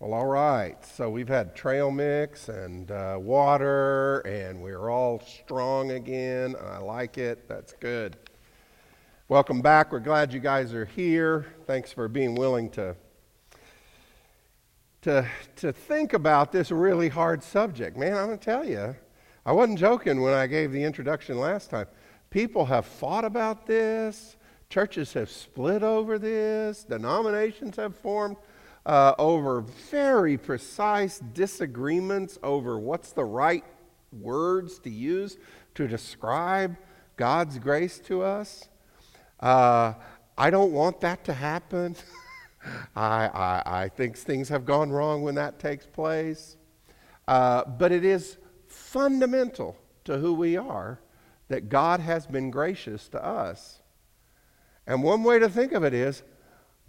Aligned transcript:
Well, 0.00 0.14
all 0.14 0.28
right. 0.28 0.82
So 0.96 1.10
we've 1.10 1.28
had 1.28 1.54
trail 1.54 1.90
mix 1.90 2.48
and 2.48 2.90
uh, 2.90 3.18
water, 3.20 4.20
and 4.20 4.62
we're 4.62 4.88
all 4.88 5.20
strong 5.20 5.90
again. 5.90 6.56
I 6.58 6.78
like 6.78 7.18
it. 7.18 7.46
That's 7.46 7.74
good. 7.74 8.16
Welcome 9.28 9.60
back. 9.60 9.92
We're 9.92 10.00
glad 10.00 10.32
you 10.32 10.40
guys 10.40 10.72
are 10.72 10.86
here. 10.86 11.52
Thanks 11.66 11.92
for 11.92 12.08
being 12.08 12.34
willing 12.34 12.70
to 12.70 12.96
to 15.02 15.28
to 15.56 15.70
think 15.70 16.14
about 16.14 16.50
this 16.50 16.70
really 16.70 17.10
hard 17.10 17.42
subject. 17.42 17.98
Man, 17.98 18.16
I'm 18.16 18.30
to 18.30 18.38
tell 18.38 18.66
you, 18.66 18.96
I 19.44 19.52
wasn't 19.52 19.78
joking 19.78 20.22
when 20.22 20.32
I 20.32 20.46
gave 20.46 20.72
the 20.72 20.82
introduction 20.82 21.38
last 21.38 21.68
time. 21.68 21.88
People 22.30 22.64
have 22.64 22.86
fought 22.86 23.26
about 23.26 23.66
this. 23.66 24.38
Churches 24.70 25.12
have 25.12 25.28
split 25.28 25.82
over 25.82 26.18
this. 26.18 26.84
Denominations 26.84 27.76
have 27.76 27.94
formed 27.96 28.38
uh, 28.86 29.14
over 29.18 29.60
very 29.90 30.36
precise 30.36 31.20
disagreements 31.32 32.38
over 32.42 32.78
what's 32.78 33.12
the 33.12 33.24
right 33.24 33.64
words 34.12 34.78
to 34.80 34.90
use 34.90 35.36
to 35.74 35.86
describe 35.86 36.76
God's 37.16 37.58
grace 37.58 37.98
to 38.00 38.22
us. 38.22 38.68
Uh, 39.38 39.94
I 40.36 40.50
don't 40.50 40.72
want 40.72 41.00
that 41.02 41.24
to 41.24 41.32
happen. 41.32 41.96
I, 42.96 43.26
I, 43.28 43.62
I, 43.84 43.88
think 43.88 44.16
things 44.16 44.48
have 44.50 44.66
gone 44.66 44.90
wrong 44.90 45.22
when 45.22 45.34
that 45.36 45.58
takes 45.58 45.86
place. 45.86 46.56
Uh, 47.26 47.64
but 47.64 47.90
it 47.92 48.04
is 48.04 48.36
fundamental 48.66 49.76
to 50.04 50.18
who 50.18 50.34
we 50.34 50.56
are 50.56 51.00
that 51.48 51.68
God 51.68 52.00
has 52.00 52.26
been 52.26 52.50
gracious 52.50 53.08
to 53.08 53.24
us. 53.24 53.80
And 54.86 55.02
one 55.02 55.22
way 55.22 55.38
to 55.38 55.48
think 55.48 55.72
of 55.72 55.84
it 55.84 55.94
is 55.94 56.22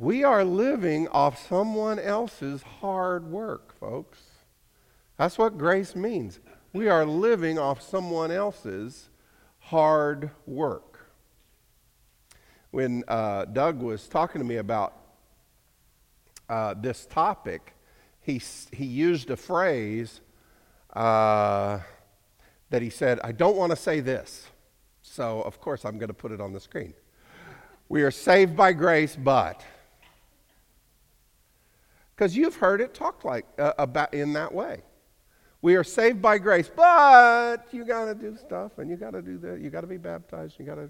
we 0.02 0.24
are 0.24 0.44
living 0.44 1.08
off 1.10 1.48
someone 1.48 2.00
else's 2.00 2.64
hard 2.64 3.24
work, 3.30 3.78
folks. 3.80 4.18
That's 5.16 5.38
what 5.38 5.60
grace 5.60 5.96
means. 5.96 6.40
We 6.74 6.90
are 6.90 7.06
living 7.06 7.60
off 7.60 7.84
someone 7.84 8.32
else's 8.32 9.10
hard 9.60 10.32
work. 10.48 11.06
When 12.72 13.04
uh, 13.08 13.46
Doug 13.46 13.84
was 13.84 14.08
talking 14.08 14.42
to 14.42 14.46
me 14.46 14.56
about 14.56 14.96
uh, 16.50 16.74
this 16.74 17.06
topic, 17.06 17.76
he, 18.22 18.42
he 18.72 18.86
used 18.86 19.30
a 19.30 19.38
phrase 19.38 20.22
uh, 20.94 21.78
that 22.72 22.82
he 22.82 22.90
said, 22.90 23.20
I 23.24 23.34
don't 23.34 23.56
want 23.56 23.70
to 23.70 23.76
say 23.76 24.00
this. 24.00 24.48
So, 25.04 25.44
of 25.44 25.62
course, 25.62 25.86
I'm 25.86 26.00
going 26.00 26.08
to 26.08 26.16
put 26.16 26.32
it 26.32 26.42
on 26.42 26.54
the 26.54 26.60
screen. 26.60 26.96
We 27.88 28.02
are 28.02 28.10
saved 28.10 28.58
by 28.58 28.74
grace, 28.74 29.16
but. 29.16 29.64
Because 32.22 32.38
you've 32.38 32.58
heard 32.58 32.82
it 32.82 32.94
talked 32.94 33.26
like 33.26 33.48
uh, 33.58 33.74
about 33.80 34.14
in 34.14 34.34
that 34.34 34.54
way. 34.54 34.84
We 35.64 35.74
are 35.74 35.84
saved 35.84 36.22
by 36.22 36.38
grace, 36.38 36.70
but 36.70 37.66
you 37.72 37.84
got 37.84 38.06
to 38.06 38.14
do 38.14 38.38
stuff 38.38 38.78
and 38.78 38.92
you 38.92 38.96
got 38.96 39.14
to 39.14 39.24
do 39.24 39.40
that. 39.40 39.60
You 39.60 39.72
got 39.72 39.82
to 39.82 39.88
be 39.88 39.98
baptized. 39.98 40.60
You 40.60 40.66
got 40.66 40.76
to, 40.76 40.84
you 40.84 40.90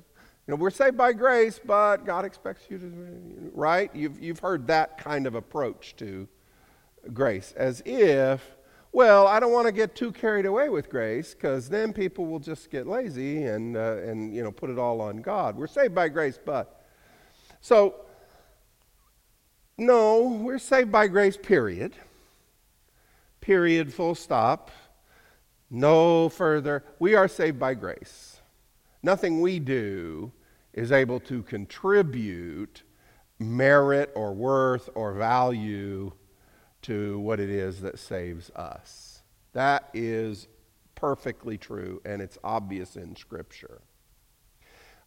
know, 0.50 0.56
we're 0.58 0.72
saved 0.72 0.98
by 0.98 1.14
grace, 1.14 1.58
but 1.66 2.06
God 2.06 2.26
expects 2.26 2.66
you 2.70 2.80
to, 2.80 3.52
right? 3.54 3.90
You've, 3.96 4.22
you've 4.22 4.40
heard 4.40 4.68
that 4.68 4.98
kind 4.98 5.26
of 5.26 5.36
approach 5.36 5.96
to 6.00 6.28
grace 7.14 7.54
as 7.56 7.82
if, 7.86 8.58
well, 8.92 9.26
I 9.26 9.40
don't 9.40 9.54
want 9.54 9.68
to 9.68 9.72
get 9.72 9.96
too 9.96 10.12
carried 10.12 10.46
away 10.46 10.68
with 10.68 10.90
grace 10.90 11.34
because 11.34 11.70
then 11.70 11.94
people 11.94 12.26
will 12.26 12.40
just 12.40 12.70
get 12.70 12.88
lazy 12.88 13.46
and, 13.46 13.78
uh, 13.78 14.00
and, 14.04 14.36
you 14.36 14.44
know, 14.44 14.52
put 14.52 14.70
it 14.70 14.78
all 14.78 15.00
on 15.00 15.22
God. 15.22 15.56
We're 15.56 15.68
saved 15.68 15.96
by 15.96 16.10
grace, 16.10 16.38
but. 16.46 16.78
So, 17.62 17.96
no, 19.78 20.40
we're 20.42 20.60
saved 20.60 20.92
by 20.92 21.08
grace, 21.08 21.38
period. 21.38 21.94
Period, 23.40 23.94
full 23.94 24.16
stop. 24.16 24.72
No 25.70 26.30
further. 26.30 26.84
We 27.00 27.16
are 27.16 27.28
saved 27.28 27.58
by 27.58 27.74
grace. 27.74 28.42
Nothing 29.02 29.42
we 29.42 29.60
do 29.60 30.32
is 30.74 30.92
able 30.92 31.20
to 31.22 31.42
contribute 31.44 32.84
merit 33.40 34.12
or 34.16 34.34
worth 34.34 34.90
or 34.96 35.14
value 35.14 36.12
to 36.84 37.20
what 37.20 37.40
it 37.40 37.50
is 37.50 37.82
that 37.82 38.00
saves 38.00 38.50
us. 38.52 39.24
That 39.54 39.90
is 39.94 40.48
perfectly 40.96 41.58
true, 41.58 42.02
and 42.06 42.22
it's 42.22 42.38
obvious 42.44 42.96
in 42.96 43.16
Scripture. 43.16 43.82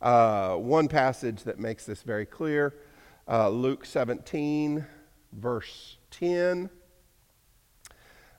Uh, 0.02 0.56
one 0.56 0.88
passage 0.88 1.44
that 1.44 1.58
makes 1.58 1.86
this 1.86 2.02
very 2.02 2.26
clear 2.26 2.74
uh, 3.28 3.48
Luke 3.48 3.86
17, 3.86 4.84
verse 5.32 5.96
10. 6.10 6.68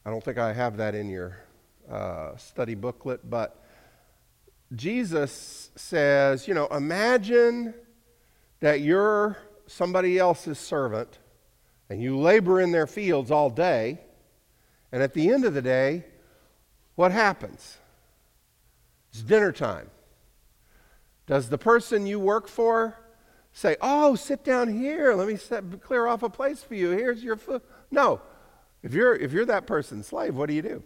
I 0.06 0.09
don't 0.09 0.23
think 0.23 0.38
I 0.38 0.53
have 0.53 0.78
that 0.78 0.94
in 0.94 1.09
your 1.09 1.38
uh, 1.90 2.38
study 2.38 2.75
booklet, 2.75 3.28
but 3.28 3.63
Jesus 4.75 5.72
says, 5.75 6.47
you 6.47 6.53
know, 6.53 6.68
imagine 6.68 7.74
that 8.59 8.81
you're 8.81 9.38
somebody 9.68 10.19
else's 10.19 10.59
servant 10.59 11.18
and 11.90 12.01
you 12.01 12.18
labor 12.18 12.62
in 12.62 12.72
their 12.72 12.88
fields 12.88 13.31
all 13.31 13.50
day, 13.50 14.00
and 14.91 15.01
at 15.01 15.13
the 15.13 15.31
end 15.31 15.45
of 15.45 15.53
the 15.53 15.62
day, 15.62 16.03
what 16.95 17.12
happens? 17.12 17.78
It's 19.12 19.22
dinner 19.22 19.51
time. 19.51 19.90
Does 21.28 21.50
the 21.50 21.57
person 21.57 22.06
you 22.06 22.19
work 22.19 22.47
for 22.47 22.97
say, 23.56 23.78
oh, 23.80 24.16
sit 24.16 24.44
down 24.44 24.68
here. 24.68 25.14
Let 25.14 25.30
me 25.30 25.38
set, 25.38 25.82
clear 25.82 26.08
off 26.08 26.24
a 26.24 26.30
place 26.30 26.62
for 26.62 26.76
you. 26.76 26.90
Here's 26.90 27.24
your 27.24 27.38
food. 27.38 27.62
No. 27.90 28.22
If 28.84 28.94
you're, 28.94 29.16
if 29.16 29.32
you're 29.32 29.46
that 29.46 29.66
person's 29.66 30.08
slave, 30.08 30.36
what 30.36 30.50
do 30.50 30.54
you 30.54 30.62
do? 30.62 30.84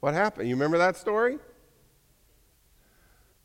What 0.00 0.14
happened? 0.14 0.48
You 0.48 0.54
remember 0.54 0.78
that 0.78 0.96
story? 0.96 1.38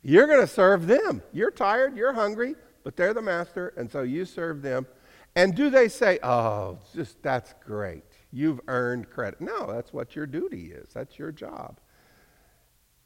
You're 0.01 0.27
going 0.27 0.39
to 0.39 0.47
serve 0.47 0.87
them. 0.87 1.21
You're 1.33 1.51
tired, 1.51 1.97
you're 1.97 2.13
hungry, 2.13 2.55
but 2.85 2.95
they're 2.95 3.13
the 3.13 3.21
master, 3.21 3.73
and 3.75 3.91
so 3.91 4.03
you 4.03 4.23
serve 4.23 4.61
them. 4.61 4.87
And 5.35 5.53
do 5.53 5.69
they 5.69 5.89
say, 5.89 6.19
oh, 6.23 6.79
just 6.95 7.21
that's 7.21 7.53
great. 7.65 8.05
You've 8.31 8.61
earned 8.69 9.09
credit. 9.09 9.41
No, 9.41 9.71
that's 9.71 9.91
what 9.91 10.15
your 10.15 10.25
duty 10.25 10.71
is. 10.71 10.93
That's 10.93 11.19
your 11.19 11.33
job. 11.33 11.81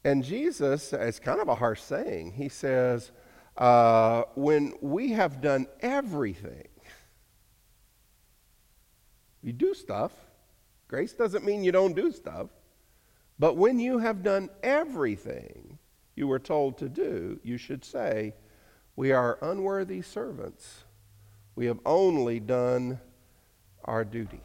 And 0.04 0.22
Jesus, 0.22 0.92
it's 0.92 1.18
kind 1.18 1.40
of 1.40 1.48
a 1.48 1.56
harsh 1.56 1.80
saying. 1.80 2.32
He 2.32 2.48
says, 2.48 3.10
uh, 3.56 4.24
when 4.34 4.74
we 4.80 5.12
have 5.12 5.40
done 5.40 5.66
everything, 5.80 6.68
You 9.42 9.52
do 9.52 9.74
stuff. 9.74 10.12
Grace 10.88 11.12
doesn't 11.12 11.44
mean 11.44 11.64
you 11.64 11.72
don't 11.72 11.96
do 11.96 12.12
stuff. 12.12 12.48
But 13.38 13.56
when 13.56 13.78
you 13.78 13.98
have 13.98 14.22
done 14.22 14.50
everything 14.62 15.78
you 16.14 16.28
were 16.28 16.38
told 16.38 16.78
to 16.78 16.88
do, 16.88 17.40
you 17.42 17.58
should 17.58 17.84
say, 17.84 18.34
We 18.94 19.10
are 19.12 19.38
unworthy 19.42 20.00
servants. 20.02 20.84
We 21.56 21.66
have 21.66 21.80
only 21.84 22.40
done 22.40 23.00
our 23.84 24.04
duty. 24.04 24.40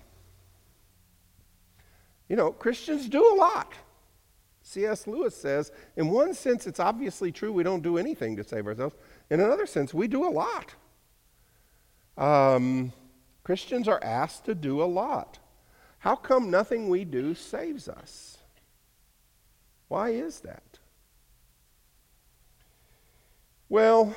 You 2.27 2.35
know, 2.35 2.51
Christians 2.51 3.07
do 3.07 3.23
a 3.23 3.35
lot. 3.35 3.73
C.S. 4.67 5.07
Lewis 5.07 5.33
says, 5.33 5.71
in 5.95 6.09
one 6.09 6.33
sense, 6.33 6.67
it's 6.67 6.81
obviously 6.81 7.31
true 7.31 7.53
we 7.53 7.63
don't 7.63 7.81
do 7.81 7.97
anything 7.97 8.35
to 8.35 8.43
save 8.43 8.67
ourselves. 8.67 8.95
In 9.29 9.39
another 9.39 9.65
sense, 9.65 9.93
we 9.93 10.09
do 10.09 10.27
a 10.27 10.29
lot. 10.29 10.75
Um, 12.17 12.91
Christians 13.45 13.87
are 13.87 14.03
asked 14.03 14.43
to 14.43 14.53
do 14.53 14.83
a 14.83 14.85
lot. 14.85 15.39
How 15.99 16.17
come 16.17 16.51
nothing 16.51 16.89
we 16.89 17.05
do 17.05 17.33
saves 17.33 17.87
us? 17.87 18.39
Why 19.87 20.09
is 20.09 20.41
that? 20.41 20.79
Well, 23.69 24.13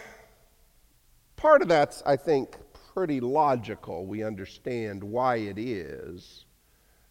part 1.36 1.62
of 1.62 1.68
that's, 1.68 2.02
I 2.04 2.16
think, 2.16 2.56
pretty 2.92 3.20
logical. 3.20 4.04
We 4.04 4.24
understand 4.24 5.04
why 5.04 5.36
it 5.36 5.60
is 5.60 6.44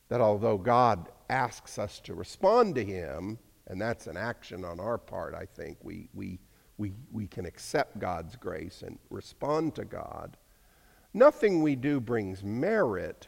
that 0.10 0.20
although 0.20 0.58
God 0.58 1.08
asks 1.30 1.78
us 1.78 2.00
to 2.02 2.14
respond 2.14 2.76
to 2.76 2.84
Him, 2.84 3.38
and 3.68 3.80
that's 3.80 4.08
an 4.08 4.18
action 4.18 4.66
on 4.66 4.80
our 4.80 4.98
part, 4.98 5.34
I 5.34 5.46
think. 5.46 5.78
We, 5.84 6.10
we, 6.14 6.40
we, 6.78 6.94
we 7.12 7.28
can 7.28 7.46
accept 7.46 8.00
God's 8.00 8.36
grace 8.36 8.84
and 8.86 8.98
respond 9.10 9.76
to 9.76 9.86
God. 9.86 10.38
Nothing 11.14 11.62
we 11.62 11.76
do 11.76 12.00
brings 12.00 12.44
merit 12.44 13.28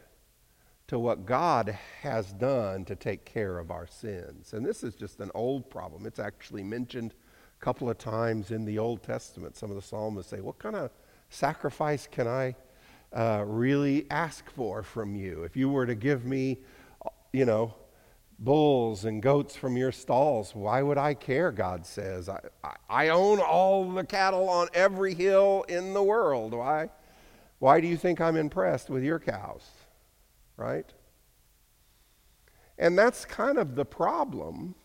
to 0.92 1.00
what 1.00 1.25
God 1.25 1.77
has 2.01 2.33
done 2.33 2.83
to 2.83 2.95
take 2.95 3.24
care 3.24 3.59
of 3.59 3.71
our 3.71 3.88
sins. 3.88 4.51
And 4.53 4.65
this 4.65 4.83
is 4.83 4.94
just 4.94 5.19
an 5.21 5.31
old 5.33 5.69
problem. 5.69 6.06
It's 6.06 6.19
actually 6.19 6.63
mentioned 6.63 7.13
a 7.59 7.63
couple 7.63 7.89
of 7.89 7.98
times 7.98 8.51
in 8.51 8.65
the 8.65 8.77
Old 8.77 9.01
Testament. 9.01 9.56
Some 9.56 9.69
of 9.69 9.77
the 9.77 9.81
psalmists 9.81 10.30
say, 10.30 10.42
What 10.42 10.59
kind 10.59 10.75
of 10.75 10.92
sacrifice 11.30 12.07
can 12.12 12.27
I 12.27 12.56
uh, 13.13 13.45
really 13.48 14.06
ask 14.12 14.50
for 14.51 14.83
from 14.83 15.15
you? 15.15 15.44
If 15.44 15.56
you 15.56 15.69
were 15.69 15.86
to 15.86 15.95
give 15.95 16.25
me, 16.25 16.59
you 17.31 17.45
know, 17.45 17.74
bulls 18.41 19.05
and 19.05 19.21
goats 19.21 19.55
from 19.55 19.77
your 19.77 19.93
stalls. 19.93 20.53
Why 20.53 20.81
would 20.81 20.97
I 20.97 21.13
care? 21.13 21.51
God 21.51 21.85
says. 21.85 22.27
I, 22.27 22.39
I, 22.89 23.09
own 23.09 23.39
all 23.39 23.89
the 23.89 24.03
cattle 24.03 24.49
on 24.49 24.67
every 24.73 25.13
hill 25.13 25.63
in 25.69 25.93
the 25.93 26.03
world. 26.03 26.53
Why, 26.53 26.89
why 27.59 27.79
do 27.79 27.88
you 27.88 27.95
think 27.95 28.19
I'm 28.19 28.35
impressed 28.35 28.89
with 28.89 29.03
your 29.03 29.19
cows? 29.19 29.69
right? 30.61 30.85
And 32.77 32.97
that's 32.97 33.25
kind 33.25 33.57
of 33.57 33.75
the 33.75 33.85
problem. 33.85 34.75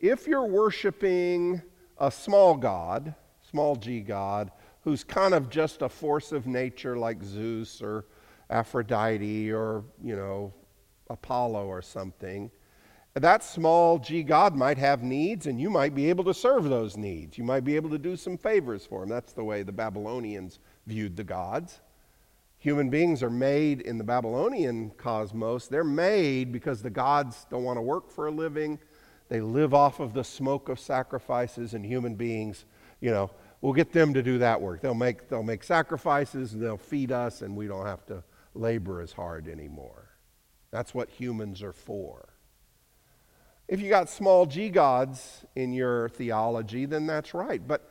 If 0.00 0.26
you're 0.26 0.46
worshiping 0.46 1.62
a 1.98 2.10
small 2.10 2.56
God, 2.56 3.14
small 3.48 3.76
g 3.76 4.00
God, 4.00 4.50
who's 4.82 5.04
kind 5.04 5.34
of 5.34 5.50
just 5.50 5.82
a 5.82 5.88
force 5.88 6.32
of 6.32 6.46
nature 6.46 6.96
like 6.96 7.22
Zeus 7.22 7.82
or 7.82 8.06
Aphrodite 8.48 9.52
or, 9.52 9.84
you 10.02 10.16
know, 10.16 10.52
Apollo 11.08 11.66
or 11.66 11.82
something, 11.82 12.50
that 13.14 13.42
small 13.42 13.98
g 13.98 14.22
God 14.22 14.54
might 14.54 14.78
have 14.78 15.02
needs 15.02 15.46
and 15.46 15.60
you 15.60 15.68
might 15.70 15.94
be 15.94 16.08
able 16.08 16.24
to 16.24 16.34
serve 16.34 16.64
those 16.64 16.96
needs. 16.96 17.36
You 17.36 17.44
might 17.44 17.64
be 17.64 17.76
able 17.76 17.90
to 17.90 17.98
do 17.98 18.16
some 18.16 18.38
favors 18.38 18.86
for 18.86 19.02
him. 19.02 19.08
That's 19.08 19.32
the 19.32 19.44
way 19.44 19.62
the 19.62 19.72
Babylonians 19.72 20.60
viewed 20.86 21.16
the 21.16 21.24
gods. 21.24 21.80
Human 22.60 22.90
beings 22.90 23.22
are 23.22 23.30
made 23.30 23.80
in 23.80 23.96
the 23.96 24.04
Babylonian 24.04 24.90
cosmos. 24.90 25.66
They're 25.66 25.82
made 25.82 26.52
because 26.52 26.82
the 26.82 26.90
gods 26.90 27.46
don't 27.50 27.64
want 27.64 27.78
to 27.78 27.82
work 27.82 28.10
for 28.10 28.26
a 28.26 28.30
living. 28.30 28.78
They 29.30 29.40
live 29.40 29.72
off 29.72 29.98
of 29.98 30.12
the 30.12 30.24
smoke 30.24 30.68
of 30.68 30.78
sacrifices, 30.78 31.72
and 31.72 31.86
human 31.86 32.16
beings, 32.16 32.66
you 33.00 33.12
know, 33.12 33.30
we'll 33.60 33.72
get 33.72 33.92
them 33.92 34.12
to 34.12 34.22
do 34.22 34.38
that 34.38 34.60
work. 34.60 34.82
They'll 34.82 34.92
make, 34.92 35.28
they'll 35.28 35.44
make 35.44 35.62
sacrifices, 35.62 36.52
they'll 36.52 36.76
feed 36.76 37.12
us, 37.12 37.40
and 37.40 37.56
we 37.56 37.66
don't 37.66 37.86
have 37.86 38.04
to 38.06 38.24
labor 38.54 39.00
as 39.00 39.12
hard 39.12 39.48
anymore. 39.48 40.10
That's 40.72 40.92
what 40.92 41.08
humans 41.08 41.62
are 41.62 41.72
for. 41.72 42.29
If 43.70 43.80
you 43.80 43.88
got 43.88 44.08
small 44.08 44.46
g 44.46 44.68
gods 44.68 45.44
in 45.54 45.72
your 45.72 46.08
theology, 46.08 46.86
then 46.86 47.06
that's 47.06 47.32
right. 47.32 47.64
But, 47.64 47.88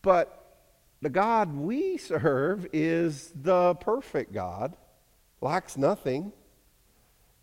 but 0.00 0.60
the 1.02 1.10
God 1.10 1.56
we 1.56 1.96
serve 1.96 2.68
is 2.72 3.32
the 3.34 3.74
perfect 3.74 4.32
God, 4.32 4.76
lacks 5.40 5.76
nothing. 5.76 6.32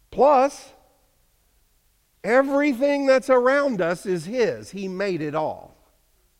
Plus, 0.09 0.71
everything 2.23 3.05
that's 3.05 3.29
around 3.29 3.81
us 3.81 4.05
is 4.05 4.23
His. 4.23 4.71
He 4.71 4.87
made 4.87 5.21
it 5.21 5.35
all, 5.35 5.75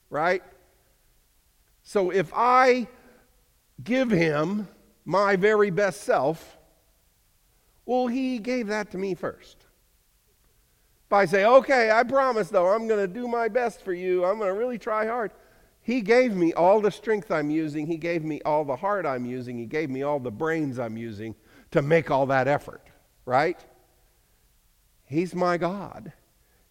right? 0.09 0.41
So 1.83 2.11
if 2.11 2.31
I 2.33 2.87
give 3.83 4.09
Him 4.09 4.69
my 5.03 5.35
very 5.35 5.69
best 5.69 5.99
self, 5.99 6.57
well, 7.85 8.07
He 8.07 8.39
gave 8.39 8.67
that 8.67 8.91
to 8.91 8.97
me 8.97 9.15
first. 9.15 9.65
If 11.09 11.13
I 11.13 11.25
say, 11.25 11.43
okay, 11.43 11.89
I 11.89 12.03
promise 12.03 12.49
though, 12.49 12.67
I'm 12.67 12.87
going 12.87 12.99
to 12.99 13.11
do 13.11 13.27
my 13.27 13.47
best 13.47 13.81
for 13.81 13.93
you, 13.93 14.23
I'm 14.23 14.37
going 14.37 14.53
to 14.53 14.59
really 14.59 14.77
try 14.77 15.07
hard. 15.07 15.31
He 15.81 16.01
gave 16.01 16.35
me 16.35 16.53
all 16.53 16.81
the 16.81 16.91
strength 16.91 17.31
I'm 17.31 17.49
using. 17.49 17.87
He 17.87 17.97
gave 17.97 18.23
me 18.23 18.43
all 18.45 18.63
the 18.63 18.75
heart 18.75 19.07
I'm 19.07 19.25
using. 19.25 19.57
He 19.57 19.65
gave 19.65 19.89
me 19.89 20.03
all 20.03 20.19
the 20.19 20.29
brains 20.29 20.77
I'm 20.77 20.97
using 20.97 21.33
to 21.71 21.81
make 21.81 22.11
all 22.11 22.27
that 22.27 22.47
effort, 22.47 22.83
right? 23.25 23.59
He's 25.05 25.33
my 25.33 25.57
God. 25.57 26.13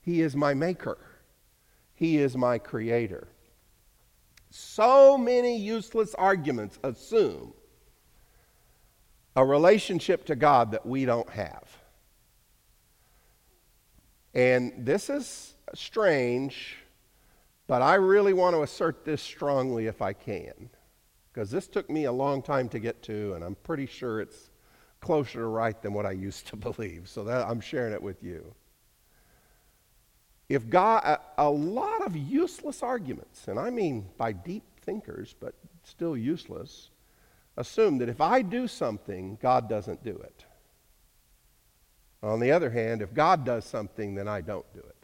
He 0.03 0.23
is 0.23 0.37
my 0.37 0.55
maker. 0.55 0.99
He 1.95 2.19
is 2.19 2.37
my 2.37 2.59
creator. 2.59 3.27
So 4.51 5.19
many 5.19 5.59
useless 5.59 6.15
arguments 6.15 6.79
assume 6.85 7.55
a 9.35 9.45
relationship 9.45 10.27
to 10.27 10.37
God 10.37 10.71
that 10.71 10.87
we 10.87 11.07
don't 11.07 11.29
have. 11.31 11.68
And 14.39 14.87
this 14.87 15.11
is 15.11 15.55
strange 15.75 16.77
but 17.69 17.83
I 17.83 17.97
really 17.97 18.33
want 18.33 18.57
to 18.57 18.63
assert 18.63 19.05
this 19.05 19.23
strongly 19.23 19.87
if 19.87 20.01
I 20.01 20.15
can, 20.15 20.71
because 21.31 21.51
this 21.51 21.69
took 21.69 21.89
me 21.89 22.05
a 22.05 22.13
long 22.13 22.43
time 22.43 22.69
to 22.71 22.79
get 22.79 23.03
to, 23.03 23.35
and 23.35 23.45
I'm 23.45 23.57
pretty 23.57 23.85
sure 23.85 24.21
it's 24.21 24.49
closer 25.01 25.41
to 25.41 25.47
right 25.47 25.81
than 25.83 25.93
what 25.93 26.07
I 26.07 26.13
used 26.13 26.49
to 26.49 26.57
believe. 26.57 27.09
So 27.09 27.23
that, 27.25 27.47
I'm 27.47 27.61
sharing 27.61 27.93
it 27.93 28.03
with 28.03 28.23
you. 28.23 28.55
If 30.49 30.71
God, 30.71 31.05
a, 31.05 31.21
a 31.37 31.51
lot 31.51 32.07
of 32.07 32.17
useless 32.17 32.83
arguments, 32.83 33.49
and 33.49 33.59
I 33.61 33.69
mean 33.69 34.07
by 34.17 34.33
deep 34.33 34.65
thinkers, 34.81 35.35
but 35.39 35.55
still 35.85 36.17
useless, 36.17 36.89
assume 37.59 37.99
that 37.99 38.09
if 38.09 38.23
I 38.23 38.41
do 38.41 38.67
something, 38.67 39.37
God 39.43 39.69
doesn't 39.69 40.03
do 40.03 40.17
it. 40.17 40.47
On 42.23 42.41
the 42.41 42.51
other 42.51 42.71
hand, 42.71 43.03
if 43.03 43.15
God 43.15 43.45
does 43.45 43.65
something, 43.65 44.15
then 44.15 44.27
I 44.27 44.41
don't 44.41 44.67
do 44.75 44.81
it. 44.81 44.97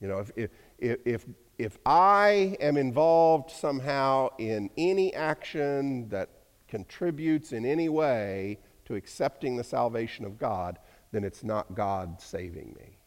You 0.00 0.08
know, 0.08 0.18
if, 0.18 0.50
if, 0.78 0.98
if, 1.04 1.26
if 1.58 1.78
I 1.84 2.56
am 2.60 2.76
involved 2.76 3.50
somehow 3.50 4.30
in 4.38 4.70
any 4.76 5.14
action 5.14 6.08
that 6.08 6.30
contributes 6.68 7.52
in 7.52 7.64
any 7.64 7.88
way 7.88 8.58
to 8.86 8.94
accepting 8.94 9.56
the 9.56 9.64
salvation 9.64 10.24
of 10.24 10.38
God, 10.38 10.78
then 11.12 11.22
it's 11.22 11.44
not 11.44 11.74
God 11.74 12.20
saving 12.20 12.74
me. 12.78 12.98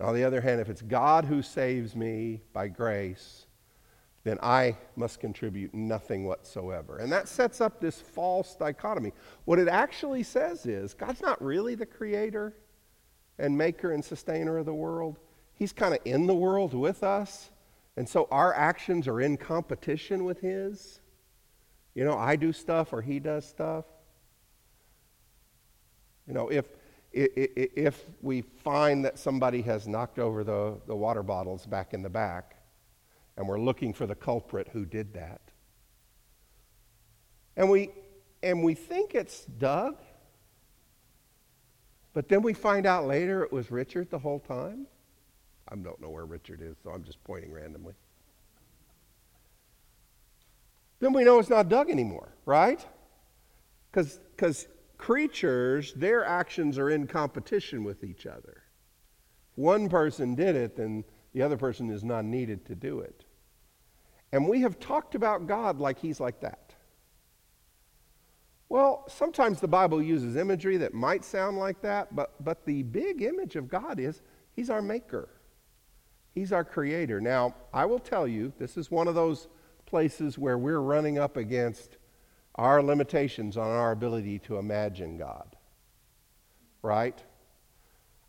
On 0.00 0.14
the 0.14 0.24
other 0.24 0.40
hand, 0.40 0.60
if 0.60 0.68
it's 0.68 0.82
God 0.82 1.24
who 1.24 1.42
saves 1.42 1.96
me 1.96 2.42
by 2.52 2.68
grace, 2.68 3.46
then 4.24 4.38
I 4.40 4.76
must 4.94 5.18
contribute 5.18 5.74
nothing 5.74 6.24
whatsoever. 6.24 6.98
And 6.98 7.10
that 7.10 7.28
sets 7.28 7.60
up 7.60 7.80
this 7.80 8.00
false 8.00 8.54
dichotomy. 8.54 9.12
What 9.44 9.58
it 9.58 9.68
actually 9.68 10.22
says 10.22 10.64
is 10.64 10.94
God's 10.94 11.20
not 11.20 11.42
really 11.42 11.74
the 11.74 11.86
creator 11.86 12.54
and 13.38 13.58
maker 13.58 13.92
and 13.92 14.04
sustainer 14.04 14.58
of 14.58 14.66
the 14.66 14.74
world. 14.74 15.18
He's 15.54 15.72
kind 15.72 15.92
of 15.92 16.00
in 16.04 16.26
the 16.26 16.34
world 16.34 16.72
with 16.72 17.02
us. 17.02 17.50
And 17.96 18.08
so 18.08 18.28
our 18.30 18.54
actions 18.54 19.08
are 19.08 19.20
in 19.20 19.36
competition 19.36 20.24
with 20.24 20.40
His. 20.40 21.00
You 21.94 22.04
know, 22.04 22.16
I 22.16 22.36
do 22.36 22.52
stuff 22.52 22.92
or 22.92 23.02
He 23.02 23.18
does 23.18 23.44
stuff. 23.46 23.84
You 26.28 26.34
know, 26.34 26.48
if, 26.48 26.66
if 27.12 28.04
we 28.22 28.42
find 28.42 29.04
that 29.04 29.18
somebody 29.18 29.62
has 29.62 29.88
knocked 29.88 30.20
over 30.20 30.44
the, 30.44 30.78
the 30.86 30.94
water 30.94 31.24
bottles 31.24 31.66
back 31.66 31.92
in 31.92 32.02
the 32.02 32.08
back, 32.08 32.61
and 33.36 33.48
we're 33.48 33.60
looking 33.60 33.92
for 33.92 34.06
the 34.06 34.14
culprit 34.14 34.68
who 34.72 34.84
did 34.84 35.14
that, 35.14 35.40
and 37.56 37.68
we, 37.70 37.90
and 38.42 38.62
we 38.62 38.74
think 38.74 39.14
it's 39.14 39.44
Doug, 39.44 39.96
but 42.14 42.28
then 42.28 42.42
we 42.42 42.52
find 42.52 42.86
out 42.86 43.06
later 43.06 43.42
it 43.42 43.52
was 43.52 43.70
Richard 43.70 44.10
the 44.10 44.18
whole 44.18 44.40
time, 44.40 44.86
I 45.68 45.76
don't 45.76 46.00
know 46.00 46.10
where 46.10 46.26
Richard 46.26 46.60
is, 46.60 46.76
so 46.82 46.90
I'm 46.90 47.04
just 47.04 47.22
pointing 47.24 47.52
randomly. 47.52 47.94
Then 51.00 51.12
we 51.12 51.24
know 51.24 51.38
it's 51.38 51.50
not 51.50 51.68
Doug 51.68 51.90
anymore, 51.90 52.28
right? 52.44 52.84
Because 53.90 54.68
creatures, 54.98 55.92
their 55.94 56.24
actions 56.24 56.78
are 56.78 56.90
in 56.90 57.06
competition 57.06 57.84
with 57.84 58.04
each 58.04 58.26
other. 58.26 58.62
One 59.54 59.88
person 59.88 60.34
did 60.34 60.54
it, 60.54 60.76
then 60.76 61.04
the 61.32 61.42
other 61.42 61.56
person 61.56 61.90
is 61.90 62.04
not 62.04 62.24
needed 62.24 62.64
to 62.66 62.74
do 62.74 63.00
it. 63.00 63.24
And 64.32 64.48
we 64.48 64.62
have 64.62 64.80
talked 64.80 65.14
about 65.14 65.46
God 65.46 65.78
like 65.78 65.98
he's 65.98 66.18
like 66.18 66.40
that. 66.40 66.74
Well, 68.68 69.04
sometimes 69.06 69.60
the 69.60 69.68
Bible 69.68 70.02
uses 70.02 70.36
imagery 70.36 70.78
that 70.78 70.94
might 70.94 71.26
sound 71.26 71.58
like 71.58 71.82
that, 71.82 72.16
but, 72.16 72.42
but 72.42 72.64
the 72.64 72.82
big 72.84 73.20
image 73.20 73.54
of 73.54 73.68
God 73.68 74.00
is 74.00 74.22
he's 74.56 74.70
our 74.70 74.80
maker. 74.80 75.28
He's 76.34 76.52
our 76.52 76.64
creator. 76.64 77.20
Now, 77.20 77.54
I 77.74 77.84
will 77.84 77.98
tell 77.98 78.26
you, 78.26 78.54
this 78.58 78.78
is 78.78 78.90
one 78.90 79.08
of 79.08 79.14
those 79.14 79.48
places 79.84 80.38
where 80.38 80.56
we're 80.56 80.80
running 80.80 81.18
up 81.18 81.36
against 81.36 81.98
our 82.54 82.82
limitations 82.82 83.58
on 83.58 83.68
our 83.68 83.92
ability 83.92 84.38
to 84.38 84.56
imagine 84.56 85.18
God. 85.18 85.54
Right? 86.80 87.22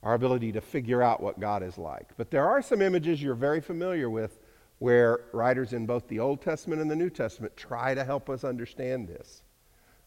Our 0.04 0.14
ability 0.14 0.52
to 0.52 0.62
figure 0.62 1.02
out 1.02 1.24
what 1.24 1.40
God 1.40 1.64
is 1.64 1.78
like. 1.78 2.10
But 2.18 2.32
there 2.32 2.46
are 2.46 2.62
some 2.62 2.82
images 2.82 3.24
you're 3.24 3.34
very 3.34 3.62
familiar 3.62 4.10
with 4.10 4.40
where 4.80 5.26
writers 5.32 5.74
in 5.74 5.86
both 5.86 6.08
the 6.08 6.20
Old 6.20 6.42
Testament 6.42 6.82
and 6.82 6.90
the 6.90 6.96
New 6.96 7.10
Testament 7.10 7.56
try 7.56 7.94
to 7.94 8.04
help 8.04 8.30
us 8.30 8.44
understand 8.44 9.08
this. 9.08 9.44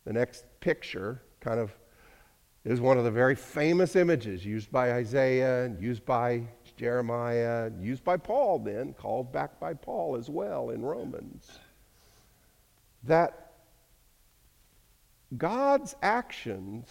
The 0.05 0.13
next 0.13 0.45
picture 0.61 1.23
kind 1.41 1.59
of 1.59 1.75
is 2.65 2.81
one 2.81 2.99
of 2.99 3.05
the 3.05 3.11
very 3.11 3.35
famous 3.35 3.95
images 3.95 4.45
used 4.45 4.71
by 4.73 4.93
Isaiah 4.93 5.65
and 5.65 5.81
used 5.81 6.05
by 6.05 6.43
Jeremiah, 6.77 7.71
used 7.81 8.05
by 8.05 8.17
Paul 8.17 8.59
then, 8.59 8.93
called 8.93 9.33
back 9.33 9.59
by 9.61 9.73
Paul 9.73 10.17
as 10.17 10.29
well 10.29 10.71
in 10.71 10.83
Romans, 10.83 11.59
that 13.05 13.53
God's 15.37 15.95
actions 16.03 16.89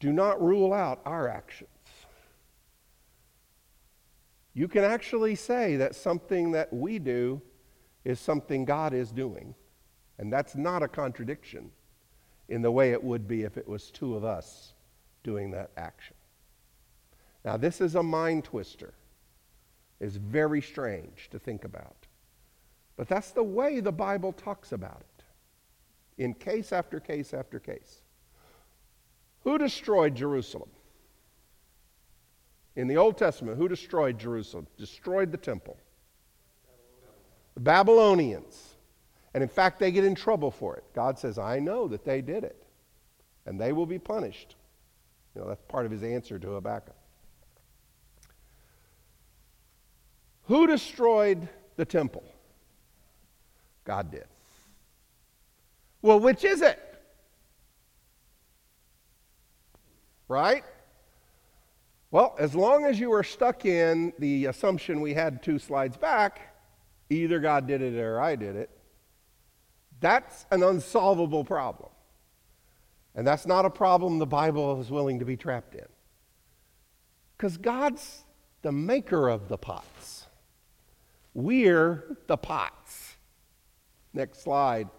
do 0.00 0.12
not 0.12 0.42
rule 0.42 0.72
out 0.72 1.00
our 1.04 1.28
actions. 1.28 1.70
You 4.54 4.68
can 4.68 4.84
actually 4.84 5.34
say 5.34 5.76
that 5.76 5.94
something 5.94 6.52
that 6.52 6.72
we 6.72 6.98
do 6.98 7.40
is 8.04 8.20
something 8.20 8.64
God 8.64 8.92
is 8.92 9.12
doing. 9.12 9.54
And 10.18 10.32
that's 10.32 10.54
not 10.54 10.82
a 10.82 10.88
contradiction 10.88 11.70
in 12.48 12.62
the 12.62 12.70
way 12.70 12.92
it 12.92 13.02
would 13.02 13.26
be 13.26 13.42
if 13.42 13.56
it 13.56 13.66
was 13.66 13.90
two 13.90 14.14
of 14.14 14.24
us 14.24 14.74
doing 15.22 15.50
that 15.52 15.70
action. 15.76 16.16
Now, 17.44 17.56
this 17.56 17.80
is 17.80 17.94
a 17.94 18.02
mind 18.02 18.44
twister. 18.44 18.94
It's 20.00 20.16
very 20.16 20.60
strange 20.60 21.28
to 21.30 21.38
think 21.38 21.64
about. 21.64 21.96
But 22.96 23.08
that's 23.08 23.30
the 23.30 23.42
way 23.42 23.80
the 23.80 23.92
Bible 23.92 24.32
talks 24.32 24.72
about 24.72 25.00
it. 25.00 25.24
in 26.18 26.34
case 26.34 26.72
after 26.72 27.00
case 27.00 27.32
after 27.32 27.58
case. 27.58 28.02
Who 29.44 29.58
destroyed 29.58 30.14
Jerusalem? 30.14 30.68
In 32.74 32.88
the 32.88 32.96
Old 32.96 33.18
Testament, 33.18 33.58
who 33.58 33.68
destroyed 33.68 34.18
Jerusalem? 34.18 34.66
Destroyed 34.78 35.30
the 35.30 35.38
temple. 35.38 35.76
The 37.54 37.60
Babylonians. 37.60 38.74
And 39.34 39.42
in 39.42 39.48
fact, 39.48 39.78
they 39.78 39.90
get 39.90 40.04
in 40.04 40.14
trouble 40.14 40.50
for 40.50 40.76
it. 40.76 40.84
God 40.94 41.18
says, 41.18 41.38
I 41.38 41.58
know 41.58 41.88
that 41.88 42.04
they 42.04 42.20
did 42.20 42.44
it, 42.44 42.64
and 43.46 43.60
they 43.60 43.72
will 43.72 43.86
be 43.86 43.98
punished. 43.98 44.56
You 45.34 45.42
know, 45.42 45.48
that's 45.48 45.62
part 45.68 45.86
of 45.86 45.92
his 45.92 46.02
answer 46.02 46.38
to 46.38 46.48
Habakkuk. 46.48 46.94
Who 50.44 50.66
destroyed 50.66 51.48
the 51.76 51.84
temple? 51.84 52.24
God 53.84 54.10
did. 54.10 54.26
Well, 56.02 56.20
which 56.20 56.44
is 56.44 56.62
it? 56.62 56.78
Right? 60.28 60.64
Well, 62.12 62.36
as 62.38 62.54
long 62.54 62.84
as 62.84 63.00
you 63.00 63.10
are 63.14 63.22
stuck 63.22 63.64
in 63.64 64.12
the 64.18 64.44
assumption 64.44 65.00
we 65.00 65.14
had 65.14 65.42
two 65.42 65.58
slides 65.58 65.96
back, 65.96 66.54
either 67.08 67.40
God 67.40 67.66
did 67.66 67.80
it 67.80 67.98
or 67.98 68.20
I 68.20 68.36
did 68.36 68.54
it, 68.54 68.68
that's 69.98 70.44
an 70.50 70.62
unsolvable 70.62 71.42
problem. 71.42 71.88
And 73.14 73.26
that's 73.26 73.46
not 73.46 73.64
a 73.64 73.70
problem 73.70 74.18
the 74.18 74.26
Bible 74.26 74.78
is 74.78 74.90
willing 74.90 75.20
to 75.20 75.24
be 75.24 75.38
trapped 75.38 75.74
in. 75.74 75.86
Because 77.34 77.56
God's 77.56 78.24
the 78.60 78.72
maker 78.72 79.30
of 79.30 79.48
the 79.48 79.56
pots. 79.56 80.26
We're 81.32 82.18
the 82.26 82.36
pots. 82.36 83.16
Next 84.12 84.42
slide. 84.42 84.90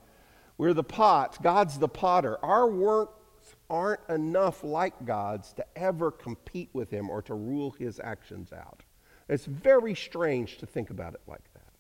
We're 0.57 0.73
the 0.73 0.83
pots. 0.83 1.37
God's 1.37 1.77
the 1.77 1.87
potter. 1.87 2.43
Our 2.43 2.67
works 2.67 3.22
aren't 3.69 4.01
enough 4.09 4.63
like 4.63 5.05
God's 5.05 5.53
to 5.53 5.65
ever 5.75 6.11
compete 6.11 6.69
with 6.73 6.89
Him 6.89 7.09
or 7.09 7.21
to 7.23 7.33
rule 7.33 7.71
His 7.71 7.99
actions 7.99 8.51
out. 8.53 8.83
It's 9.29 9.45
very 9.45 9.95
strange 9.95 10.57
to 10.59 10.65
think 10.65 10.89
about 10.89 11.13
it 11.13 11.21
like 11.27 11.53
that. 11.53 11.73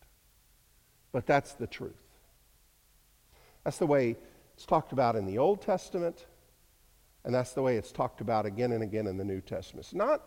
But 1.11 1.25
that's 1.25 1.53
the 1.53 1.67
truth. 1.67 1.93
That's 3.63 3.77
the 3.77 3.85
way 3.85 4.17
it's 4.55 4.65
talked 4.65 4.91
about 4.91 5.15
in 5.15 5.25
the 5.25 5.37
Old 5.37 5.61
Testament, 5.61 6.25
and 7.23 7.33
that's 7.33 7.53
the 7.53 7.61
way 7.61 7.77
it's 7.77 7.91
talked 7.91 8.21
about 8.21 8.45
again 8.45 8.71
and 8.71 8.83
again 8.83 9.07
in 9.07 9.17
the 9.17 9.23
New 9.23 9.41
Testament. 9.41 9.85
It's 9.85 9.93
not, 9.93 10.21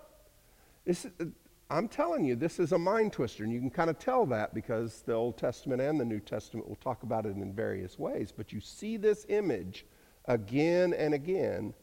I'm 1.68 1.88
telling 1.88 2.24
you, 2.24 2.36
this 2.36 2.58
is 2.58 2.72
a 2.72 2.78
mind 2.78 3.12
twister, 3.12 3.44
and 3.44 3.52
you 3.52 3.60
can 3.60 3.70
kind 3.70 3.90
of 3.90 3.98
tell 3.98 4.24
that 4.26 4.54
because 4.54 5.02
the 5.02 5.12
Old 5.12 5.36
Testament 5.36 5.82
and 5.82 5.98
the 5.98 6.04
New 6.04 6.20
Testament 6.20 6.68
will 6.68 6.76
talk 6.76 7.02
about 7.02 7.26
it 7.26 7.36
in 7.36 7.52
various 7.52 7.98
ways. 7.98 8.32
But 8.34 8.52
you 8.52 8.60
see 8.60 8.96
this 8.96 9.26
image 9.28 9.84
again 10.26 10.92
and 10.92 11.14
again 11.14 11.74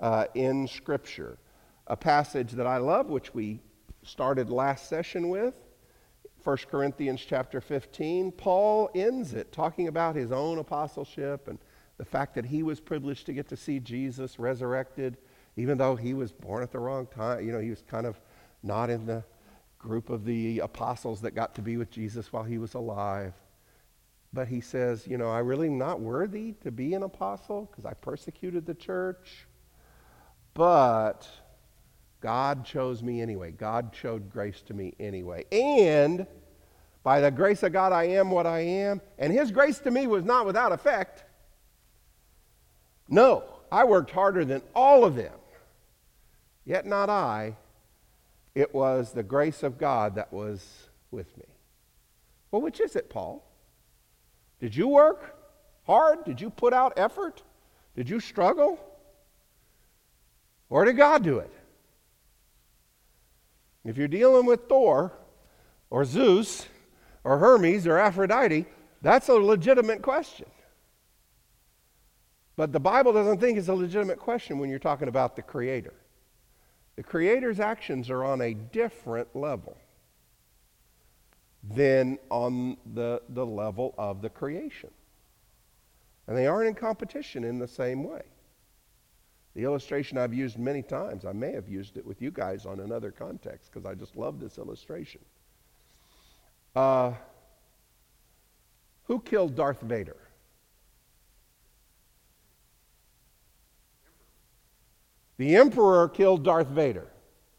uh, 0.00 0.26
in 0.34 0.66
Scripture. 0.66 1.38
A 1.86 1.96
passage 1.96 2.52
that 2.52 2.66
I 2.66 2.78
love, 2.78 3.08
which 3.08 3.34
we 3.34 3.60
started 4.02 4.50
last 4.50 4.88
session 4.88 5.28
with, 5.28 5.54
1 6.44 6.56
Corinthians 6.70 7.24
chapter 7.24 7.60
15. 7.60 8.32
Paul 8.32 8.90
ends 8.94 9.32
it 9.32 9.52
talking 9.52 9.88
about 9.88 10.16
his 10.16 10.32
own 10.32 10.58
apostleship 10.58 11.48
and 11.48 11.58
the 11.98 12.04
fact 12.04 12.34
that 12.34 12.44
he 12.44 12.62
was 12.62 12.80
privileged 12.80 13.26
to 13.26 13.32
get 13.32 13.48
to 13.48 13.56
see 13.56 13.78
Jesus 13.78 14.38
resurrected, 14.38 15.18
even 15.56 15.78
though 15.78 15.94
he 15.94 16.14
was 16.14 16.32
born 16.32 16.62
at 16.62 16.72
the 16.72 16.78
wrong 16.78 17.06
time. 17.06 17.46
You 17.46 17.52
know, 17.52 17.60
he 17.60 17.70
was 17.70 17.82
kind 17.82 18.06
of 18.06 18.20
not 18.62 18.90
in 18.90 19.06
the 19.06 19.22
group 19.78 20.10
of 20.10 20.24
the 20.24 20.60
apostles 20.60 21.20
that 21.20 21.32
got 21.32 21.54
to 21.56 21.62
be 21.62 21.76
with 21.76 21.90
Jesus 21.90 22.32
while 22.32 22.44
he 22.44 22.58
was 22.58 22.74
alive. 22.74 23.34
But 24.32 24.48
he 24.48 24.60
says, 24.60 25.06
You 25.06 25.18
know, 25.18 25.30
I 25.30 25.40
really 25.40 25.68
not 25.68 26.00
worthy 26.00 26.52
to 26.62 26.70
be 26.70 26.94
an 26.94 27.02
apostle 27.02 27.68
because 27.70 27.84
I 27.84 27.94
persecuted 27.94 28.66
the 28.66 28.74
church. 28.74 29.46
But 30.54 31.28
God 32.20 32.64
chose 32.64 33.02
me 33.02 33.20
anyway. 33.20 33.50
God 33.50 33.90
showed 33.92 34.30
grace 34.30 34.62
to 34.62 34.74
me 34.74 34.94
anyway. 35.00 35.44
And 35.50 36.26
by 37.02 37.20
the 37.20 37.30
grace 37.30 37.62
of 37.62 37.72
God, 37.72 37.92
I 37.92 38.04
am 38.04 38.30
what 38.30 38.46
I 38.46 38.60
am. 38.60 39.00
And 39.18 39.32
His 39.32 39.50
grace 39.50 39.78
to 39.80 39.90
me 39.90 40.06
was 40.06 40.24
not 40.24 40.46
without 40.46 40.72
effect. 40.72 41.24
No, 43.08 43.44
I 43.70 43.84
worked 43.84 44.10
harder 44.10 44.44
than 44.44 44.62
all 44.74 45.04
of 45.04 45.16
them. 45.16 45.34
Yet 46.64 46.86
not 46.86 47.10
I, 47.10 47.56
it 48.54 48.72
was 48.72 49.12
the 49.12 49.22
grace 49.22 49.62
of 49.62 49.78
God 49.78 50.14
that 50.14 50.32
was 50.32 50.88
with 51.10 51.36
me. 51.36 51.46
Well, 52.50 52.62
which 52.62 52.80
is 52.80 52.94
it, 52.94 53.10
Paul? 53.10 53.44
Did 54.62 54.76
you 54.76 54.86
work 54.86 55.36
hard? 55.86 56.24
Did 56.24 56.40
you 56.40 56.48
put 56.48 56.72
out 56.72 56.92
effort? 56.96 57.42
Did 57.96 58.08
you 58.08 58.20
struggle? 58.20 58.78
Or 60.70 60.84
did 60.84 60.96
God 60.96 61.24
do 61.24 61.40
it? 61.40 61.50
If 63.84 63.96
you're 63.96 64.06
dealing 64.06 64.46
with 64.46 64.68
Thor 64.68 65.12
or 65.90 66.04
Zeus 66.04 66.68
or 67.24 67.38
Hermes 67.38 67.88
or 67.88 67.98
Aphrodite, 67.98 68.66
that's 69.02 69.28
a 69.28 69.34
legitimate 69.34 70.00
question. 70.00 70.46
But 72.54 72.72
the 72.72 72.78
Bible 72.78 73.12
doesn't 73.12 73.40
think 73.40 73.58
it's 73.58 73.66
a 73.66 73.74
legitimate 73.74 74.20
question 74.20 74.60
when 74.60 74.70
you're 74.70 74.78
talking 74.78 75.08
about 75.08 75.34
the 75.34 75.42
Creator. 75.42 75.94
The 76.94 77.02
Creator's 77.02 77.58
actions 77.58 78.10
are 78.10 78.22
on 78.22 78.40
a 78.40 78.54
different 78.54 79.34
level 79.34 79.76
than 81.62 82.18
on 82.30 82.76
the, 82.94 83.22
the 83.30 83.46
level 83.46 83.94
of 83.96 84.20
the 84.20 84.28
creation. 84.28 84.90
And 86.26 86.36
they 86.36 86.46
aren't 86.46 86.68
in 86.68 86.74
competition 86.74 87.44
in 87.44 87.58
the 87.58 87.68
same 87.68 88.04
way. 88.04 88.22
The 89.54 89.64
illustration 89.64 90.18
I've 90.18 90.32
used 90.32 90.58
many 90.58 90.82
times, 90.82 91.24
I 91.24 91.32
may 91.32 91.52
have 91.52 91.68
used 91.68 91.96
it 91.96 92.06
with 92.06 92.22
you 92.22 92.30
guys 92.30 92.64
on 92.64 92.80
another 92.80 93.10
context 93.10 93.70
because 93.70 93.86
I 93.86 93.94
just 93.94 94.16
love 94.16 94.40
this 94.40 94.56
illustration. 94.56 95.20
Uh, 96.74 97.12
who 99.04 99.20
killed 99.20 99.54
Darth 99.54 99.82
Vader? 99.82 100.16
The 105.36 105.56
Emperor 105.56 106.08
killed 106.08 106.44
Darth 106.44 106.68
Vader, 106.68 107.08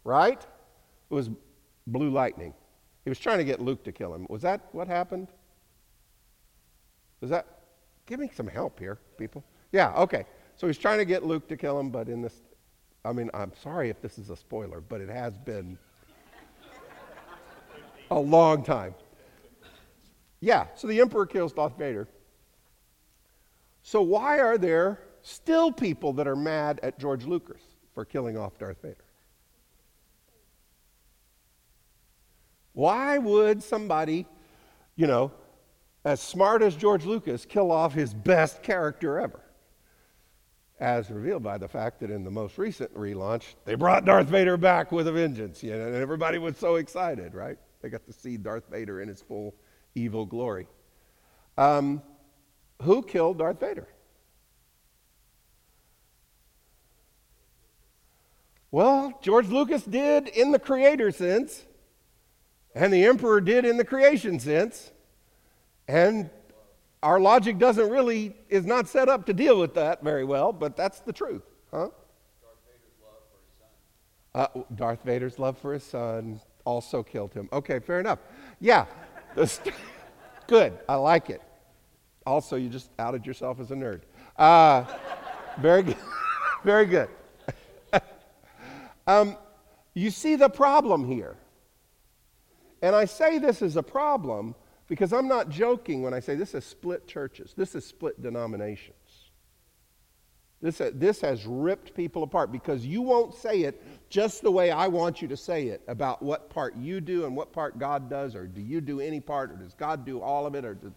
right? 0.03 0.41
It 0.41 1.13
was 1.13 1.29
blue 1.85 2.09
lightning. 2.09 2.53
He 3.03 3.09
was 3.09 3.19
trying 3.19 3.37
to 3.39 3.43
get 3.43 3.59
Luke 3.59 3.83
to 3.83 3.91
kill 3.91 4.13
him. 4.13 4.25
Was 4.29 4.41
that 4.43 4.61
what 4.71 4.87
happened? 4.87 5.27
Was 7.21 7.29
that? 7.29 7.45
Give 8.05 8.19
me 8.19 8.29
some 8.33 8.47
help 8.47 8.79
here, 8.79 8.99
people. 9.17 9.43
Yeah, 9.71 9.93
okay. 9.95 10.25
So 10.55 10.67
he's 10.67 10.77
trying 10.77 10.99
to 10.99 11.05
get 11.05 11.23
Luke 11.23 11.47
to 11.47 11.57
kill 11.57 11.79
him, 11.79 11.89
but 11.89 12.09
in 12.09 12.21
this, 12.21 12.41
I 13.03 13.11
mean, 13.11 13.29
I'm 13.33 13.51
sorry 13.61 13.89
if 13.89 14.01
this 14.01 14.17
is 14.17 14.29
a 14.29 14.35
spoiler, 14.35 14.81
but 14.81 15.01
it 15.01 15.09
has 15.09 15.37
been 15.37 15.77
a 18.11 18.19
long 18.19 18.63
time. 18.63 18.93
Yeah, 20.41 20.67
so 20.75 20.87
the 20.87 20.99
Emperor 20.99 21.25
kills 21.25 21.53
Darth 21.53 21.77
Vader. 21.77 22.07
So 23.81 24.01
why 24.01 24.39
are 24.39 24.57
there 24.57 24.99
still 25.21 25.71
people 25.71 26.13
that 26.13 26.27
are 26.27 26.35
mad 26.35 26.79
at 26.83 26.99
George 26.99 27.25
Lucas? 27.25 27.61
for 27.93 28.05
killing 28.05 28.37
off 28.37 28.57
Darth 28.57 28.81
Vader. 28.81 29.02
Why 32.73 33.17
would 33.17 33.63
somebody, 33.63 34.25
you 34.95 35.07
know, 35.07 35.31
as 36.03 36.19
smart 36.19 36.61
as 36.61 36.75
George 36.75 37.05
Lucas 37.05 37.45
kill 37.45 37.71
off 37.71 37.93
his 37.93 38.13
best 38.13 38.61
character 38.61 39.19
ever? 39.19 39.39
As 40.79 41.09
revealed 41.09 41.43
by 41.43 41.57
the 41.57 41.67
fact 41.67 41.99
that 42.01 42.09
in 42.09 42.23
the 42.23 42.31
most 42.31 42.57
recent 42.57 42.93
relaunch, 42.95 43.55
they 43.63 43.75
brought 43.75 44.05
Darth 44.05 44.27
Vader 44.27 44.57
back 44.57 44.91
with 44.91 45.07
a 45.07 45.11
vengeance, 45.11 45.63
you 45.63 45.71
know, 45.71 45.85
and 45.85 45.95
everybody 45.95 46.39
was 46.39 46.57
so 46.57 46.75
excited, 46.75 47.33
right? 47.35 47.57
They 47.81 47.89
got 47.89 48.05
to 48.05 48.13
see 48.13 48.37
Darth 48.37 48.67
Vader 48.69 49.01
in 49.01 49.07
his 49.07 49.21
full 49.21 49.55
evil 49.95 50.25
glory. 50.25 50.67
Um, 51.57 52.01
who 52.81 53.03
killed 53.03 53.37
Darth 53.37 53.59
Vader? 53.59 53.87
Well, 58.71 59.19
George 59.21 59.49
Lucas 59.49 59.83
did 59.83 60.27
in 60.27 60.51
the 60.51 60.57
creator 60.57 61.11
sense, 61.11 61.63
and 62.75 62.91
the 62.91 63.05
emperor 63.05 63.41
did 63.41 63.65
in 63.65 63.77
the 63.77 63.85
creation 63.85 64.39
sense. 64.39 64.91
And 65.87 66.29
our 67.01 67.19
logic 67.19 67.57
doesn't 67.59 67.89
really, 67.89 68.35
is 68.49 68.65
not 68.65 68.87
set 68.87 69.09
up 69.09 69.25
to 69.25 69.33
deal 69.33 69.59
with 69.59 69.73
that 69.75 70.01
very 70.03 70.23
well, 70.23 70.53
but 70.53 70.75
that's 70.75 70.99
the 70.99 71.13
truth, 71.13 71.43
huh? 71.71 71.89
Darth 72.41 72.59
Vader's 72.65 72.99
love 73.03 73.19
for 73.29 73.33
his 73.43 73.53
son. 73.59 74.63
Uh, 74.63 74.75
Darth 74.75 75.03
Vader's 75.03 75.39
love 75.39 75.57
for 75.57 75.73
his 75.73 75.83
son 75.83 76.39
also 76.65 77.03
killed 77.03 77.33
him. 77.33 77.49
Okay, 77.51 77.79
fair 77.79 77.99
enough. 77.99 78.19
Yeah, 78.59 78.85
good. 80.47 80.79
I 80.87 80.95
like 80.95 81.29
it. 81.29 81.41
Also, 82.25 82.55
you 82.55 82.69
just 82.69 82.89
outed 82.99 83.25
yourself 83.25 83.59
as 83.59 83.71
a 83.71 83.75
nerd. 83.75 84.01
Uh, 84.37 84.85
very 85.59 85.83
good. 85.83 85.97
very 86.63 86.85
good. 86.85 87.09
Um, 89.05 89.35
you 89.93 90.09
see 90.11 90.37
the 90.37 90.47
problem 90.47 91.05
here. 91.05 91.35
And 92.83 92.93
I 92.97 93.05
say 93.05 93.39
this 93.39 93.61
is 93.61 93.77
a 93.77 93.81
problem 93.81 94.55
because 94.89 95.13
I'm 95.13 95.29
not 95.29 95.47
joking 95.47 96.03
when 96.03 96.13
I 96.13 96.19
say 96.19 96.35
this 96.35 96.53
is 96.53 96.65
split 96.65 97.07
churches, 97.07 97.53
this 97.55 97.75
is 97.75 97.85
split 97.85 98.21
denominations. 98.21 98.97
This, 100.61 100.81
uh, 100.81 100.91
this 100.93 101.21
has 101.21 101.45
ripped 101.45 101.93
people 101.93 102.23
apart 102.23 102.51
because 102.51 102.85
you 102.85 103.01
won't 103.01 103.35
say 103.35 103.61
it 103.61 103.81
just 104.09 104.41
the 104.41 104.51
way 104.51 104.69
I 104.69 104.87
want 104.87 105.21
you 105.21 105.29
to 105.29 105.37
say 105.37 105.67
it 105.67 105.81
about 105.87 106.21
what 106.21 106.49
part 106.49 106.75
you 106.75 106.99
do 106.99 107.25
and 107.25 107.37
what 107.37 107.53
part 107.53 107.79
God 107.79 108.09
does, 108.09 108.35
or 108.35 108.47
do 108.47 108.59
you 108.59 108.81
do 108.81 108.99
any 108.99 109.21
part, 109.21 109.51
or 109.51 109.55
does 109.55 109.73
God 109.73 110.05
do 110.05 110.21
all 110.21 110.45
of 110.45 110.53
it, 110.53 110.65
or 110.65 110.73
does 110.73 110.91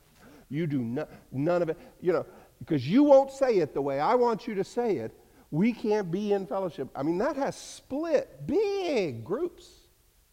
you 0.49 0.67
do 0.67 0.81
no, 0.81 1.07
none 1.31 1.63
of 1.63 1.69
it. 1.69 1.79
You 2.01 2.13
know, 2.13 2.27
because 2.59 2.89
you 2.89 3.05
won't 3.05 3.31
say 3.31 3.59
it 3.59 3.75
the 3.75 3.83
way 3.83 4.01
I 4.01 4.17
want 4.17 4.49
you 4.49 4.57
to 4.57 4.65
say 4.65 4.97
it, 4.97 5.13
we 5.53 5.73
can't 5.73 6.11
be 6.11 6.33
in 6.33 6.49
fellowship. 6.49 6.89
I 6.97 7.05
mean, 7.05 7.19
that 7.19 7.37
has 7.37 7.57
split 7.57 8.45
big 8.45 9.25
groups 9.25 9.69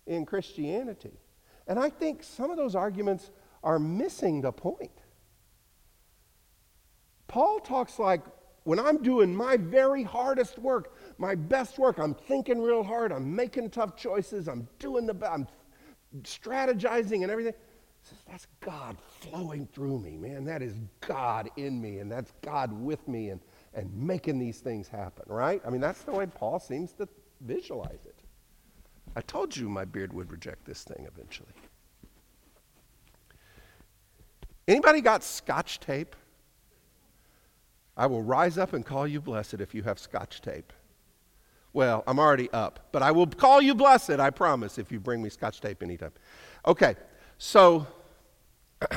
in 0.08 0.26
Christianity. 0.26 1.12
And 1.68 1.80
I 1.80 1.90
think 1.90 2.24
some 2.24 2.52
of 2.52 2.58
those 2.58 2.76
arguments 2.76 3.32
are 3.64 3.80
missing 3.80 4.42
the 4.42 4.52
point. 4.52 4.92
Paul 7.28 7.60
talks 7.60 8.00
like 8.00 8.22
when 8.64 8.80
I'm 8.80 9.02
doing 9.02 9.36
my 9.36 9.58
very 9.58 10.04
hardest 10.04 10.60
work, 10.60 10.96
my 11.18 11.36
best 11.36 11.80
work, 11.80 11.98
I'm 11.98 12.14
thinking 12.14 12.62
real 12.62 12.84
hard, 12.84 13.12
I'm 13.12 13.36
making 13.36 13.70
tough 13.72 13.96
choices, 13.96 14.48
I'm 14.48 14.68
doing 14.80 15.06
the 15.06 15.14
best, 15.14 15.32
I'm 15.34 15.48
strategizing 16.22 17.24
and 17.24 17.32
everything. 17.32 17.54
Says, 18.04 18.20
that's 18.30 18.48
God 18.60 18.98
flowing 19.22 19.68
through 19.74 20.00
me, 20.00 20.18
man. 20.18 20.44
That 20.44 20.62
is 20.62 20.74
God 21.00 21.50
in 21.56 21.82
me, 21.82 22.00
and 22.00 22.12
that's 22.12 22.34
God 22.42 22.74
with 22.74 23.08
me 23.08 23.30
and, 23.30 23.40
and 23.74 23.94
making 23.96 24.40
these 24.40 24.60
things 24.60 24.90
happen, 24.90 25.24
right? 25.28 25.62
I 25.66 25.70
mean, 25.70 25.80
that's 25.80 26.04
the 26.04 26.12
way 26.12 26.26
Paul 26.26 26.60
seems 26.60 26.92
to 26.94 27.08
visualize 27.40 28.06
it. 28.06 28.13
I 29.16 29.22
told 29.22 29.56
you 29.56 29.70
my 29.70 29.86
beard 29.86 30.14
would 30.14 30.32
reject 30.32 30.66
this 30.66 30.84
thing 30.84 31.08
eventually. 31.14 31.54
Anybody 34.68 35.02
got 35.02 35.24
scotch 35.24 35.80
tape? 35.80 36.16
I 37.96 38.08
will 38.08 38.24
rise 38.24 38.58
up 38.58 38.74
and 38.74 38.86
call 38.86 39.08
you 39.08 39.22
blessed 39.22 39.56
if 39.56 39.76
you 39.76 39.84
have 39.84 40.00
scotch 40.00 40.42
tape. 40.42 40.74
Well, 41.74 42.04
I'm 42.08 42.20
already 42.20 42.50
up, 42.52 42.88
but 42.92 43.02
I 43.02 43.12
will 43.12 43.28
call 43.28 43.62
you 43.62 43.76
blessed, 43.76 44.12
I 44.12 44.30
promise, 44.30 44.78
if 44.78 44.92
you 44.92 45.00
bring 45.00 45.22
me 45.22 45.30
scotch 45.30 45.60
tape 45.60 45.82
anytime. 45.82 46.12
Okay, 46.68 46.96
so 47.38 47.88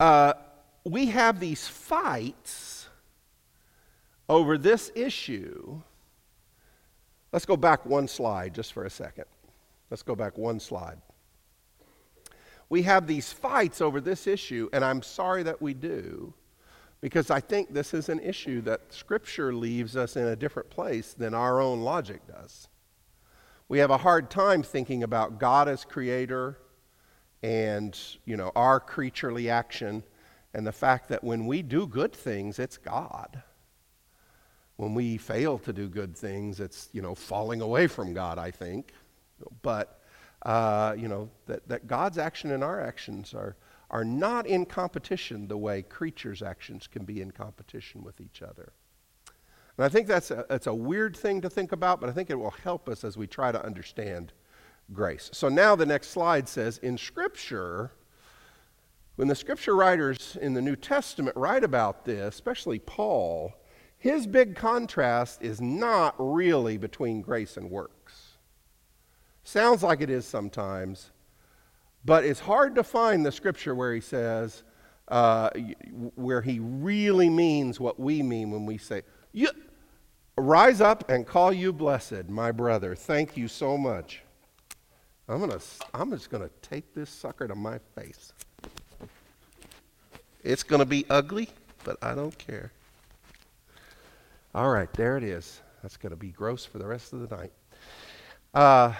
uh, 0.00 0.32
we 0.84 1.06
have 1.06 1.40
these 1.40 1.66
fights 1.66 2.88
over 4.28 4.56
this 4.56 4.92
issue. 4.94 5.82
Let's 7.32 7.46
go 7.46 7.56
back 7.56 7.86
one 7.86 8.08
slide 8.08 8.54
just 8.54 8.72
for 8.72 8.84
a 8.84 8.90
second. 8.90 9.26
Let's 9.90 10.02
go 10.02 10.14
back 10.14 10.38
one 10.38 10.60
slide. 10.60 10.98
We 12.68 12.82
have 12.82 13.06
these 13.06 13.32
fights 13.32 13.80
over 13.80 14.00
this 14.00 14.26
issue, 14.26 14.68
and 14.72 14.84
I'm 14.84 15.02
sorry 15.02 15.42
that 15.42 15.60
we 15.60 15.74
do 15.74 16.32
because 17.00 17.30
I 17.30 17.40
think 17.40 17.72
this 17.72 17.94
is 17.94 18.08
an 18.08 18.20
issue 18.20 18.60
that 18.62 18.92
Scripture 18.92 19.54
leaves 19.54 19.96
us 19.96 20.16
in 20.16 20.26
a 20.26 20.36
different 20.36 20.70
place 20.70 21.14
than 21.14 21.34
our 21.34 21.60
own 21.60 21.80
logic 21.80 22.26
does. 22.26 22.68
We 23.68 23.78
have 23.78 23.90
a 23.90 23.98
hard 23.98 24.30
time 24.30 24.62
thinking 24.62 25.02
about 25.02 25.38
God 25.38 25.68
as 25.68 25.84
creator 25.84 26.58
and, 27.42 27.98
you 28.24 28.36
know, 28.36 28.52
our 28.54 28.80
creaturely 28.80 29.48
action 29.48 30.02
and 30.52 30.66
the 30.66 30.72
fact 30.72 31.08
that 31.08 31.24
when 31.24 31.46
we 31.46 31.62
do 31.62 31.86
good 31.86 32.12
things, 32.12 32.58
it's 32.58 32.76
God. 32.76 33.42
When 34.80 34.94
we 34.94 35.18
fail 35.18 35.58
to 35.58 35.74
do 35.74 35.88
good 35.88 36.16
things, 36.16 36.58
it's, 36.58 36.88
you 36.92 37.02
know, 37.02 37.14
falling 37.14 37.60
away 37.60 37.86
from 37.86 38.14
God, 38.14 38.38
I 38.38 38.50
think. 38.50 38.92
But, 39.60 40.00
uh, 40.40 40.94
you 40.96 41.06
know, 41.06 41.28
that, 41.46 41.68
that 41.68 41.86
God's 41.86 42.16
action 42.16 42.50
and 42.50 42.64
our 42.64 42.80
actions 42.80 43.34
are 43.34 43.56
are 43.90 44.04
not 44.04 44.46
in 44.46 44.64
competition 44.64 45.48
the 45.48 45.56
way 45.56 45.82
creatures' 45.82 46.42
actions 46.42 46.86
can 46.86 47.04
be 47.04 47.20
in 47.20 47.30
competition 47.30 48.02
with 48.02 48.20
each 48.20 48.40
other. 48.40 48.72
And 49.76 49.84
I 49.84 49.88
think 49.88 50.06
that's 50.06 50.30
a, 50.30 50.46
that's 50.48 50.68
a 50.68 50.74
weird 50.74 51.16
thing 51.16 51.40
to 51.40 51.50
think 51.50 51.72
about, 51.72 52.00
but 52.00 52.08
I 52.08 52.12
think 52.12 52.30
it 52.30 52.38
will 52.38 52.54
help 52.62 52.88
us 52.88 53.04
as 53.04 53.16
we 53.16 53.26
try 53.26 53.50
to 53.52 53.62
understand 53.64 54.32
grace. 54.92 55.28
So 55.32 55.48
now 55.48 55.74
the 55.76 55.86
next 55.86 56.08
slide 56.10 56.48
says 56.48 56.78
in 56.78 56.96
Scripture, 56.96 57.90
when 59.16 59.28
the 59.28 59.34
Scripture 59.34 59.74
writers 59.74 60.38
in 60.40 60.54
the 60.54 60.62
New 60.62 60.76
Testament 60.76 61.36
write 61.36 61.64
about 61.64 62.04
this, 62.04 62.34
especially 62.34 62.78
Paul, 62.78 63.52
his 64.00 64.26
big 64.26 64.56
contrast 64.56 65.40
is 65.42 65.60
not 65.60 66.16
really 66.18 66.76
between 66.76 67.22
grace 67.22 67.56
and 67.56 67.70
works. 67.70 68.32
Sounds 69.44 69.84
like 69.84 70.00
it 70.00 70.10
is 70.10 70.26
sometimes, 70.26 71.12
but 72.04 72.24
it's 72.24 72.40
hard 72.40 72.74
to 72.74 72.82
find 72.82 73.24
the 73.24 73.30
scripture 73.30 73.74
where 73.74 73.94
he 73.94 74.00
says, 74.00 74.64
uh, 75.06 75.50
where 76.16 76.40
he 76.40 76.58
really 76.60 77.30
means 77.30 77.78
what 77.78 78.00
we 78.00 78.22
mean 78.22 78.50
when 78.50 78.66
we 78.66 78.78
say, 78.78 79.02
you, 79.32 79.48
Rise 80.40 80.80
up 80.80 81.10
and 81.10 81.26
call 81.26 81.52
you 81.52 81.70
blessed, 81.70 82.28
my 82.28 82.50
brother. 82.50 82.94
Thank 82.94 83.36
you 83.36 83.46
so 83.46 83.76
much. 83.76 84.22
I'm, 85.28 85.40
gonna, 85.40 85.60
I'm 85.92 86.10
just 86.10 86.30
going 86.30 86.42
to 86.42 86.50
take 86.62 86.94
this 86.94 87.10
sucker 87.10 87.46
to 87.46 87.54
my 87.54 87.78
face. 87.94 88.32
It's 90.42 90.62
going 90.62 90.80
to 90.80 90.86
be 90.86 91.04
ugly, 91.10 91.50
but 91.84 91.98
I 92.00 92.14
don't 92.14 92.36
care. 92.38 92.72
All 94.54 94.70
right, 94.70 94.92
there 94.94 95.16
it 95.16 95.24
is. 95.24 95.60
That's 95.82 95.96
going 95.96 96.10
to 96.10 96.16
be 96.16 96.30
gross 96.30 96.64
for 96.64 96.78
the 96.78 96.86
rest 96.86 97.12
of 97.12 97.28
the 97.28 97.36
night. 97.36 97.52
Uh, 98.52 98.92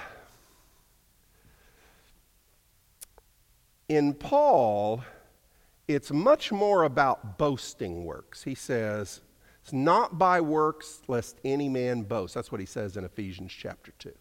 In 3.91 4.15
Paul, 4.15 5.03
it's 5.89 6.13
much 6.13 6.53
more 6.53 6.85
about 6.85 7.39
boasting 7.39 8.05
works. 8.05 8.45
He 8.45 8.55
says, 8.55 9.21
It's 9.65 9.73
not 9.73 10.17
by 10.17 10.41
works 10.41 11.01
lest 11.09 11.41
any 11.45 11.69
man 11.69 12.03
boast. 12.03 12.35
That's 12.35 12.53
what 12.53 12.61
he 12.61 12.69
says 12.69 12.97
in 12.97 13.03
Ephesians 13.03 13.51
chapter 13.53 13.91
2. 13.99 14.13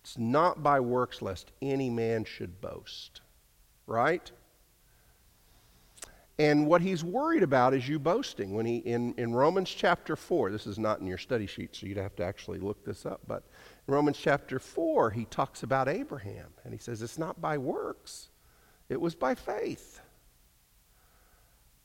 It's 0.00 0.16
not 0.16 0.62
by 0.62 0.80
works 0.80 1.20
lest 1.20 1.52
any 1.60 1.90
man 1.90 2.24
should 2.24 2.58
boast. 2.62 3.20
Right? 3.86 4.32
And 6.38 6.68
what 6.68 6.82
he's 6.82 7.02
worried 7.02 7.42
about 7.42 7.74
is 7.74 7.88
you 7.88 7.98
boasting. 7.98 8.54
When 8.54 8.64
he 8.64 8.76
in, 8.76 9.12
in 9.14 9.34
Romans 9.34 9.70
chapter 9.70 10.14
4, 10.14 10.52
this 10.52 10.66
is 10.66 10.78
not 10.78 11.00
in 11.00 11.06
your 11.06 11.18
study 11.18 11.46
sheet, 11.46 11.74
so 11.74 11.86
you'd 11.86 11.96
have 11.96 12.14
to 12.16 12.24
actually 12.24 12.60
look 12.60 12.84
this 12.84 13.04
up, 13.04 13.22
but 13.26 13.44
in 13.86 13.94
Romans 13.94 14.18
chapter 14.18 14.60
4, 14.60 15.10
he 15.10 15.24
talks 15.24 15.64
about 15.64 15.88
Abraham, 15.88 16.52
and 16.62 16.72
he 16.72 16.78
says 16.78 17.02
it's 17.02 17.18
not 17.18 17.40
by 17.40 17.58
works 17.58 18.28
it 18.88 19.00
was 19.00 19.14
by 19.14 19.34
faith. 19.34 20.00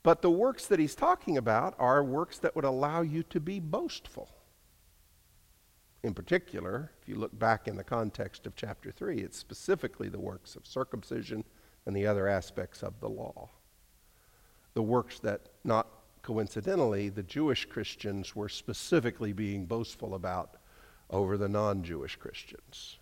But 0.02 0.22
the 0.22 0.30
works 0.30 0.66
that 0.66 0.78
he's 0.78 0.94
talking 0.94 1.38
about 1.38 1.74
are 1.78 2.02
works 2.02 2.38
that 2.38 2.54
would 2.56 2.64
allow 2.64 3.02
you 3.02 3.22
to 3.24 3.40
be 3.40 3.60
boastful. 3.60 4.28
In 6.02 6.12
particular, 6.12 6.92
if 7.00 7.08
you 7.08 7.16
look 7.16 7.38
back 7.38 7.66
in 7.66 7.76
the 7.76 7.84
context 7.84 8.46
of 8.46 8.56
chapter 8.56 8.90
3, 8.90 9.20
it's 9.20 9.38
specifically 9.38 10.08
the 10.08 10.20
works 10.20 10.56
of 10.56 10.66
circumcision 10.66 11.44
and 11.86 11.96
the 11.96 12.06
other 12.06 12.28
aspects 12.28 12.82
of 12.82 13.00
the 13.00 13.08
law. 13.08 13.48
The 14.74 14.82
works 14.82 15.18
that, 15.20 15.40
not 15.64 15.86
coincidentally, 16.22 17.08
the 17.08 17.22
Jewish 17.22 17.64
Christians 17.64 18.34
were 18.34 18.48
specifically 18.48 19.32
being 19.32 19.66
boastful 19.66 20.14
about 20.14 20.56
over 21.10 21.36
the 21.36 21.48
non 21.48 21.82
Jewish 21.82 22.16
Christians. 22.16 22.98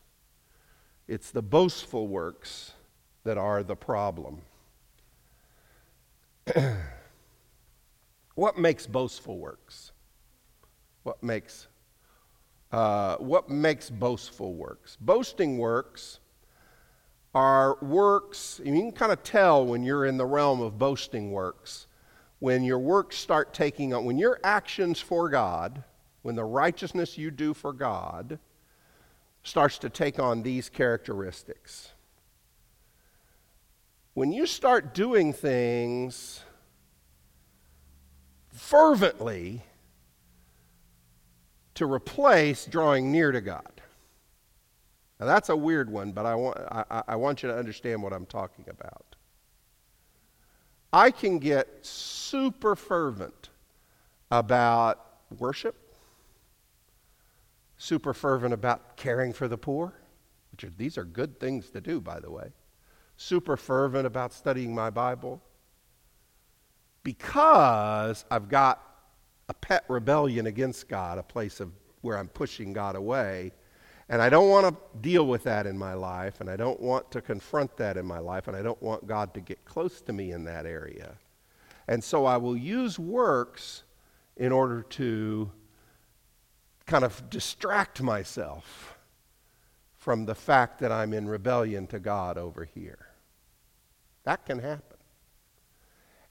It's 1.09 1.31
the 1.31 1.43
boastful 1.43 2.09
works 2.09 2.73
that 3.25 3.39
are 3.39 3.63
the 3.63 3.77
problem. 3.77 4.43
what 8.35 8.59
makes 8.59 8.87
boastful 8.87 9.39
works? 9.39 9.93
What 11.03 11.23
makes 11.23 11.69
uh, 12.71 13.17
what 13.17 13.51
makes 13.51 13.91
boastful 13.91 14.55
works? 14.55 14.97
Boasting 15.01 15.59
works 15.59 16.21
are 17.35 17.79
works, 17.81 18.61
you 18.65 18.73
can 18.73 18.93
kind 18.93 19.13
of 19.13 19.23
tell 19.23 19.65
when 19.65 19.83
you're 19.83 20.05
in 20.05 20.17
the 20.17 20.27
realm 20.27 20.61
of 20.61 20.79
boasting 20.79 21.33
works, 21.33 21.87
when 22.39 22.63
your 22.63 22.79
works 22.79 23.17
start 23.17 23.55
taking 23.55 23.95
on, 23.95 24.05
when 24.05 24.19
your 24.19 24.39
actions 24.45 25.01
for 25.01 25.29
God, 25.29 25.85
when 26.23 26.35
the 26.35 26.45
righteousness 26.45 27.17
you 27.17 27.31
do 27.31 27.55
for 27.55 27.73
God 27.73 28.39
starts 29.43 29.79
to 29.79 29.91
take 29.91 30.19
on 30.19 30.43
these 30.43 30.69
characteristics 30.69 31.93
when 34.15 34.31
you 34.31 34.47
start 34.47 34.95
doing 34.95 35.33
things 35.33 36.43
fervently 38.53 39.63
to 41.75 41.91
replace 41.91 42.67
drawing 42.67 43.11
near 43.11 43.33
to 43.33 43.41
God. 43.41 43.82
Now, 45.23 45.29
that's 45.29 45.51
a 45.51 45.57
weird 45.57 45.89
one, 45.89 46.11
but 46.11 46.27
I 46.27 46.35
want, 46.35 46.59
I, 46.59 47.03
I 47.07 47.17
want 47.17 47.45
you 47.45 47.49
to 47.49 47.57
understand 47.57 48.03
what 48.03 48.13
I'm 48.13 48.27
talking 48.27 48.65
about. 48.69 49.15
I 50.93 51.13
can 51.13 51.39
get 51.39 51.69
super 51.87 52.75
fervent 52.75 53.51
about 54.33 55.07
worship, 55.39 55.77
super 57.79 58.13
fervent 58.13 58.53
about 58.53 58.97
caring 58.97 59.33
for 59.33 59.47
the 59.47 59.57
poor, 59.57 59.95
which 60.51 60.65
are, 60.65 60.73
these 60.77 60.99
are 60.99 61.05
good 61.05 61.39
things 61.39 61.71
to 61.71 61.81
do, 61.81 62.01
by 62.01 62.19
the 62.19 62.31
way 62.31 62.51
super 63.23 63.57
fervent 63.57 64.07
about 64.07 64.33
studying 64.33 64.75
my 64.75 64.91
Bible? 64.91 65.41
Because 67.03 68.25
I've 68.31 68.49
got 68.49 68.83
a 69.49 69.55
pet 69.55 69.85
rebellion 69.89 70.47
against 70.47 70.89
God, 70.89 71.19
a 71.19 71.23
place 71.23 71.61
of 71.61 71.73
where 72.01 72.19
I'm 72.19 72.29
pushing 72.29 72.73
God 72.73 72.97
away. 72.97 73.53
And 74.13 74.21
I 74.21 74.29
don't 74.29 74.51
want 74.51 74.67
to 74.67 74.99
deal 75.01 75.27
with 75.27 75.45
that 75.45 75.67
in 75.67 75.79
my 75.79 75.95
life, 75.95 76.43
and 76.43 76.51
I 76.51 76.55
don't 76.55 76.79
want 76.79 77.11
to 77.13 77.23
confront 77.23 77.79
that 77.79 77.97
in 77.97 78.05
my 78.05 78.19
life, 78.19 78.47
and 78.47 78.55
I 78.55 78.61
don't 78.61 78.81
want 78.83 79.07
God 79.07 79.33
to 79.33 79.41
get 79.41 79.65
close 79.65 80.03
to 80.03 80.13
me 80.13 80.33
in 80.33 80.45
that 80.45 80.67
area. 80.67 81.15
And 81.89 82.05
so 82.05 82.27
I 82.27 82.37
will 82.37 82.55
use 82.55 82.99
works 82.99 83.85
in 84.37 84.53
order 84.53 84.83
to 84.83 85.51
kind 86.85 87.05
of 87.05 87.31
distract 87.31 88.03
myself 88.03 88.99
from 89.97 90.27
the 90.27 90.35
fact 90.35 90.81
that 90.81 90.93
I'm 90.93 91.15
in 91.15 91.27
rebellion 91.27 91.87
to 91.87 91.99
God 91.99 92.37
over 92.37 92.67
here. 92.67 93.07
That 94.25 94.45
can 94.45 94.59
happen. 94.59 94.99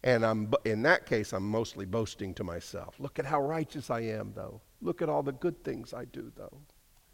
And 0.03 0.23
I'm, 0.23 0.53
in 0.65 0.83
that 0.83 1.07
case, 1.07 1.33
I'm 1.33 1.49
mostly 1.49 1.85
boasting 1.85 2.35
to 2.35 2.43
myself. 2.43 2.99
Look 2.99 3.17
at 3.17 3.25
how 3.25 3.41
righteous 3.41 3.89
I 3.89 4.01
am, 4.01 4.33
though. 4.35 4.61
Look 4.83 5.01
at 5.01 5.09
all 5.09 5.23
the 5.23 5.31
good 5.31 5.63
things 5.63 5.95
I 5.95 6.05
do, 6.05 6.31
though. 6.35 6.59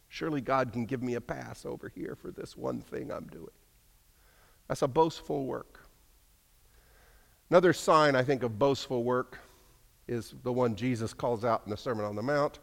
Surely 0.10 0.42
God 0.42 0.72
can 0.72 0.86
give 0.86 1.04
me 1.04 1.16
a 1.16 1.22
pass 1.22 1.66
over 1.66 1.90
here 1.90 2.16
for 2.16 2.32
this 2.32 2.56
one 2.56 2.82
thing 2.82 3.12
I'm 3.12 3.28
doing. 3.28 3.48
That's 4.68 4.82
a 4.82 4.88
boastful 4.88 5.46
work. 5.46 5.82
Another 7.50 7.74
sign, 7.74 8.16
I 8.16 8.24
think, 8.24 8.44
of 8.44 8.60
boastful 8.60 9.04
work 9.04 9.40
is 10.08 10.34
the 10.44 10.52
one 10.52 10.76
Jesus 10.76 11.14
calls 11.14 11.46
out 11.46 11.62
in 11.66 11.72
the 11.72 11.78
Sermon 11.78 12.06
on 12.06 12.16
the 12.16 12.24
Mount 12.24 12.60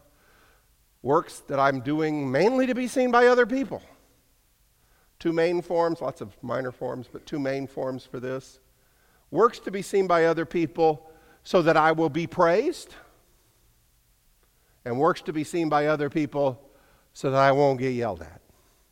works 1.05 1.41
that 1.41 1.59
I'm 1.59 1.81
doing 1.81 2.31
mainly 2.31 2.65
to 2.65 2.73
be 2.73 2.87
seen 2.87 3.11
by 3.11 3.27
other 3.27 3.45
people. 3.45 3.83
Two 5.19 5.31
main 5.31 5.61
forms, 5.61 6.01
lots 6.01 6.19
of 6.19 6.35
minor 6.41 6.71
forms, 6.71 7.07
but 7.11 7.27
two 7.27 7.37
main 7.37 7.67
forms 7.67 8.05
for 8.05 8.19
this. 8.19 8.59
Works 9.29 9.59
to 9.59 9.71
be 9.71 9.83
seen 9.83 10.07
by 10.07 10.25
other 10.25 10.45
people 10.45 11.11
so 11.43 11.61
that 11.61 11.77
I 11.77 11.91
will 11.91 12.09
be 12.09 12.25
praised, 12.25 12.95
and 14.83 14.99
works 14.99 15.21
to 15.21 15.33
be 15.33 15.43
seen 15.43 15.69
by 15.69 15.85
other 15.85 16.09
people 16.09 16.59
so 17.15 17.31
that 17.31 17.39
I 17.39 17.53
won't 17.53 17.79
get 17.79 17.93
yelled 17.93 18.21
at 18.21 18.41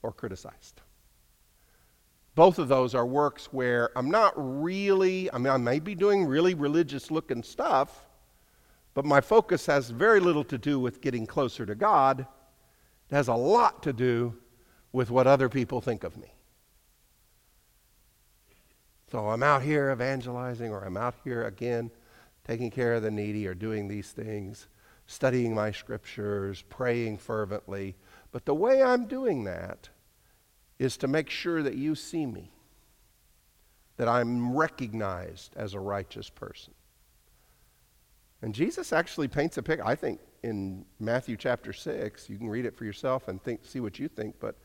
or 0.02 0.14
criticized. 0.14 0.82
Both 2.36 2.58
of 2.58 2.70
those 2.70 2.96
are 2.96 3.06
works 3.06 3.52
where 3.52 3.92
I'm 3.98 4.10
not 4.10 4.34
really, 4.36 5.32
I 5.32 5.38
mean, 5.38 5.52
I 5.52 5.58
may 5.58 5.80
be 5.80 5.94
doing 5.94 6.26
really 6.26 6.54
religious 6.54 7.12
looking 7.12 7.44
stuff, 7.44 8.06
but 8.94 9.04
my 9.04 9.20
focus 9.20 9.66
has 9.66 9.90
very 9.90 10.22
little 10.22 10.46
to 10.46 10.58
do 10.58 10.80
with 10.80 11.02
getting 11.02 11.28
closer 11.28 11.66
to 11.66 11.76
God. 11.76 12.22
It 12.22 13.16
has 13.16 13.28
a 13.28 13.36
lot 13.36 13.84
to 13.84 13.92
do 13.92 14.36
with 14.94 15.12
what 15.12 15.28
other 15.28 15.50
people 15.50 15.82
think 15.82 16.06
of 16.06 16.16
me. 16.16 16.34
So 19.12 19.30
I'm 19.30 19.44
out 19.44 19.64
here 19.64 19.92
evangelizing, 19.92 20.72
or 20.72 20.86
I'm 20.86 20.98
out 20.98 21.16
here 21.26 21.44
again 21.44 21.92
taking 22.48 22.72
care 22.72 22.94
of 22.94 23.04
the 23.04 23.12
needy, 23.12 23.46
or 23.48 23.54
doing 23.54 23.90
these 23.90 24.12
things, 24.12 24.68
studying 25.08 25.54
my 25.54 25.72
scriptures, 25.72 26.64
praying 26.70 27.18
fervently. 27.18 27.96
But 28.34 28.46
the 28.46 28.56
way 28.56 28.84
I'm 28.84 29.06
doing 29.06 29.46
that 29.46 29.90
is 30.80 30.98
to 30.98 31.08
make 31.08 31.30
sure 31.30 31.64
that 31.64 31.76
you 31.76 31.96
see 31.96 32.26
me, 32.26 32.52
that 33.96 34.10
I'm 34.10 34.54
recognized 34.58 35.54
as 35.56 35.76
a 35.76 35.80
righteous 35.80 36.30
person. 36.30 36.74
And 38.42 38.54
Jesus 38.54 38.92
actually 38.92 39.30
paints 39.30 39.58
a 39.58 39.64
picture, 39.64 39.86
I 39.86 39.96
think, 39.96 40.20
in 40.42 40.84
Matthew 41.00 41.38
chapter 41.38 41.72
6. 41.72 42.30
You 42.30 42.38
can 42.38 42.50
read 42.50 42.66
it 42.66 42.76
for 42.76 42.86
yourself 42.86 43.28
and 43.28 43.42
think, 43.42 43.64
see 43.64 43.80
what 43.80 44.00
you 44.00 44.08
think. 44.08 44.36
But 44.40 44.58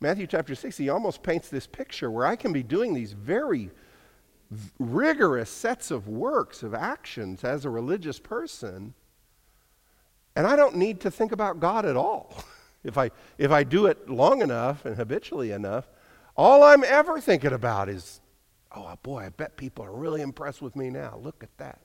Matthew 0.00 0.26
chapter 0.26 0.56
6, 0.56 0.76
he 0.76 0.88
almost 0.88 1.22
paints 1.22 1.48
this 1.48 1.66
picture 1.66 2.10
where 2.10 2.26
I 2.26 2.34
can 2.34 2.52
be 2.52 2.64
doing 2.64 2.92
these 2.92 3.12
very 3.12 3.70
rigorous 4.80 5.48
sets 5.48 5.92
of 5.92 6.08
works, 6.08 6.64
of 6.64 6.74
actions 6.74 7.44
as 7.44 7.64
a 7.64 7.70
religious 7.70 8.18
person, 8.18 8.94
and 10.34 10.46
I 10.46 10.56
don't 10.56 10.76
need 10.76 11.00
to 11.02 11.10
think 11.10 11.30
about 11.30 11.60
God 11.60 11.86
at 11.86 11.96
all. 11.96 12.34
if, 12.84 12.98
I, 12.98 13.10
if 13.38 13.50
I 13.50 13.64
do 13.64 13.86
it 13.86 14.08
long 14.08 14.42
enough 14.42 14.84
and 14.84 14.96
habitually 14.96 15.52
enough, 15.52 15.88
all 16.36 16.62
I'm 16.62 16.84
ever 16.84 17.20
thinking 17.20 17.52
about 17.52 17.88
is, 17.88 18.20
oh 18.74 18.94
boy, 19.02 19.24
I 19.24 19.28
bet 19.28 19.56
people 19.56 19.84
are 19.84 19.92
really 19.92 20.22
impressed 20.22 20.62
with 20.62 20.76
me 20.76 20.90
now. 20.90 21.18
Look 21.22 21.42
at 21.42 21.56
that 21.58 21.80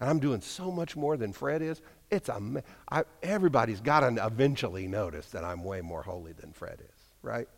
and 0.00 0.08
I'm 0.08 0.18
doing 0.18 0.40
so 0.40 0.70
much 0.70 0.96
more 0.96 1.16
than 1.16 1.32
Fred 1.32 1.62
is. 1.62 1.80
It's 2.10 2.28
a 2.28 2.40
I, 2.90 3.04
everybody's 3.22 3.80
got 3.80 4.00
to 4.00 4.26
eventually 4.26 4.88
notice 4.88 5.26
that 5.28 5.44
I'm 5.44 5.62
way 5.62 5.82
more 5.82 6.02
holy 6.02 6.32
than 6.32 6.52
Fred 6.52 6.80
is, 6.80 7.04
right? 7.22 7.48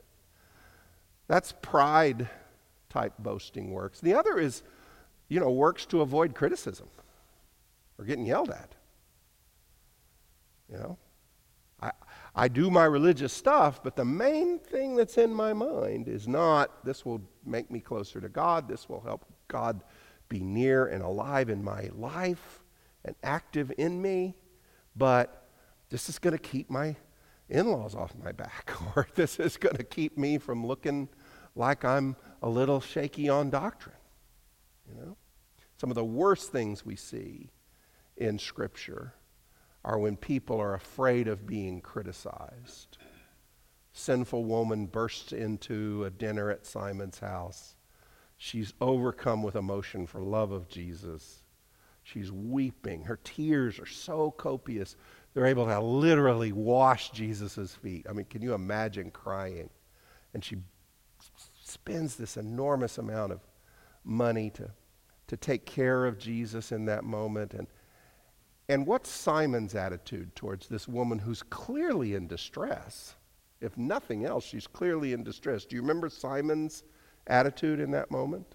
That's 1.28 1.54
pride 1.62 2.28
type 2.90 3.14
boasting 3.18 3.70
works. 3.70 4.00
The 4.00 4.14
other 4.14 4.38
is, 4.38 4.62
you 5.28 5.40
know, 5.40 5.50
works 5.50 5.86
to 5.86 6.02
avoid 6.02 6.34
criticism 6.34 6.88
or 7.98 8.04
getting 8.04 8.26
yelled 8.26 8.50
at. 8.50 8.74
You 10.68 10.78
know, 10.78 10.98
I 12.34 12.48
do 12.48 12.70
my 12.70 12.84
religious 12.84 13.32
stuff, 13.32 13.82
but 13.82 13.94
the 13.94 14.04
main 14.04 14.58
thing 14.58 14.96
that's 14.96 15.18
in 15.18 15.34
my 15.34 15.52
mind 15.52 16.08
is 16.08 16.26
not 16.26 16.84
this 16.84 17.04
will 17.04 17.20
make 17.44 17.70
me 17.70 17.80
closer 17.80 18.20
to 18.20 18.28
God, 18.28 18.68
this 18.68 18.88
will 18.88 19.02
help 19.02 19.26
God 19.48 19.82
be 20.28 20.40
near 20.40 20.86
and 20.86 21.02
alive 21.02 21.50
in 21.50 21.62
my 21.62 21.90
life 21.94 22.62
and 23.04 23.14
active 23.22 23.70
in 23.76 24.00
me, 24.00 24.34
but 24.96 25.48
this 25.90 26.08
is 26.08 26.18
going 26.18 26.32
to 26.32 26.42
keep 26.42 26.70
my 26.70 26.96
in 27.50 27.70
laws 27.70 27.94
off 27.94 28.14
my 28.22 28.32
back, 28.32 28.72
or 28.96 29.06
this 29.14 29.38
is 29.38 29.58
going 29.58 29.76
to 29.76 29.84
keep 29.84 30.16
me 30.16 30.38
from 30.38 30.66
looking 30.66 31.08
like 31.54 31.84
I'm 31.84 32.16
a 32.40 32.48
little 32.48 32.80
shaky 32.80 33.28
on 33.28 33.50
doctrine. 33.50 33.96
You 34.88 34.94
know? 34.94 35.16
Some 35.76 35.90
of 35.90 35.96
the 35.96 36.04
worst 36.04 36.50
things 36.50 36.86
we 36.86 36.96
see 36.96 37.50
in 38.16 38.38
Scripture 38.38 39.12
are 39.84 39.98
when 39.98 40.16
people 40.16 40.60
are 40.60 40.74
afraid 40.74 41.28
of 41.28 41.46
being 41.46 41.80
criticized. 41.80 42.98
Sinful 43.92 44.44
woman 44.44 44.86
bursts 44.86 45.32
into 45.32 46.04
a 46.04 46.10
dinner 46.10 46.50
at 46.50 46.66
Simon's 46.66 47.18
house 47.18 47.74
She's 48.44 48.74
overcome 48.80 49.44
with 49.44 49.54
emotion 49.54 50.04
for 50.04 50.20
love 50.20 50.50
of 50.50 50.68
Jesus. 50.68 51.44
She's 52.02 52.32
weeping. 52.32 53.04
Her 53.04 53.20
tears 53.22 53.78
are 53.78 53.86
so 53.86 54.32
copious, 54.32 54.96
they're 55.32 55.46
able 55.46 55.66
to 55.66 55.78
literally 55.78 56.50
wash 56.50 57.12
Jesus' 57.12 57.76
feet. 57.76 58.04
I 58.10 58.12
mean, 58.12 58.26
can 58.26 58.42
you 58.42 58.52
imagine 58.52 59.12
crying? 59.12 59.70
And 60.34 60.44
she 60.44 60.56
spends 61.62 62.16
this 62.16 62.36
enormous 62.36 62.98
amount 62.98 63.30
of 63.30 63.46
money 64.02 64.50
to, 64.50 64.72
to 65.28 65.36
take 65.36 65.64
care 65.64 66.04
of 66.04 66.18
Jesus 66.18 66.72
in 66.72 66.86
that 66.86 67.04
moment. 67.04 67.54
And, 67.54 67.68
and 68.68 68.86
what's 68.86 69.10
Simon's 69.10 69.74
attitude 69.74 70.34
towards 70.34 70.68
this 70.68 70.86
woman 70.86 71.18
who's 71.18 71.42
clearly 71.42 72.14
in 72.14 72.26
distress? 72.26 73.14
If 73.60 73.76
nothing 73.76 74.24
else, 74.24 74.44
she's 74.44 74.66
clearly 74.66 75.12
in 75.12 75.24
distress. 75.24 75.64
Do 75.64 75.76
you 75.76 75.82
remember 75.82 76.08
Simon's 76.08 76.82
attitude 77.26 77.80
in 77.80 77.90
that 77.92 78.10
moment? 78.10 78.46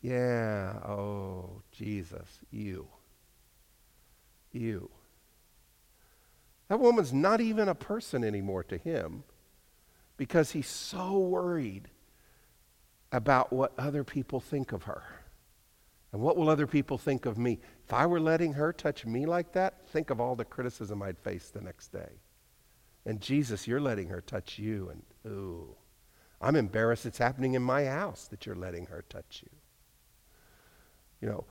Yeah, 0.00 0.80
oh, 0.84 1.62
Jesus, 1.70 2.40
you. 2.50 2.88
You. 4.50 4.90
That 6.68 6.80
woman's 6.80 7.12
not 7.12 7.40
even 7.40 7.68
a 7.68 7.74
person 7.74 8.24
anymore 8.24 8.64
to 8.64 8.76
him 8.76 9.24
because 10.16 10.50
he's 10.50 10.68
so 10.68 11.18
worried 11.18 11.88
about 13.12 13.52
what 13.52 13.72
other 13.78 14.04
people 14.04 14.40
think 14.40 14.72
of 14.72 14.84
her. 14.84 15.21
And 16.12 16.20
what 16.20 16.36
will 16.36 16.50
other 16.50 16.66
people 16.66 16.98
think 16.98 17.24
of 17.24 17.38
me? 17.38 17.58
If 17.84 17.92
I 17.92 18.06
were 18.06 18.20
letting 18.20 18.52
her 18.54 18.72
touch 18.72 19.06
me 19.06 19.24
like 19.24 19.52
that, 19.52 19.88
think 19.88 20.10
of 20.10 20.20
all 20.20 20.36
the 20.36 20.44
criticism 20.44 21.02
I'd 21.02 21.18
face 21.18 21.50
the 21.50 21.62
next 21.62 21.88
day. 21.88 22.20
And 23.06 23.20
Jesus, 23.20 23.66
you're 23.66 23.80
letting 23.80 24.08
her 24.08 24.20
touch 24.20 24.58
you. 24.58 24.90
And, 24.90 25.32
ooh, 25.32 25.74
I'm 26.40 26.56
embarrassed 26.56 27.06
it's 27.06 27.18
happening 27.18 27.54
in 27.54 27.62
my 27.62 27.86
house 27.86 28.28
that 28.28 28.44
you're 28.44 28.54
letting 28.54 28.86
her 28.86 29.04
touch 29.08 29.42
you. 29.42 29.50
You 31.20 31.28
know, 31.28 31.44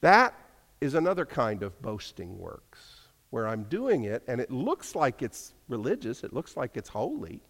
that 0.00 0.34
is 0.80 0.94
another 0.94 1.24
kind 1.24 1.62
of 1.62 1.80
boasting 1.80 2.38
works 2.38 3.08
where 3.30 3.48
I'm 3.48 3.64
doing 3.64 4.04
it 4.04 4.22
and 4.28 4.40
it 4.40 4.50
looks 4.50 4.94
like 4.94 5.22
it's 5.22 5.54
religious, 5.68 6.22
it 6.22 6.32
looks 6.32 6.56
like 6.56 6.76
it's 6.76 6.90
holy, 6.90 7.40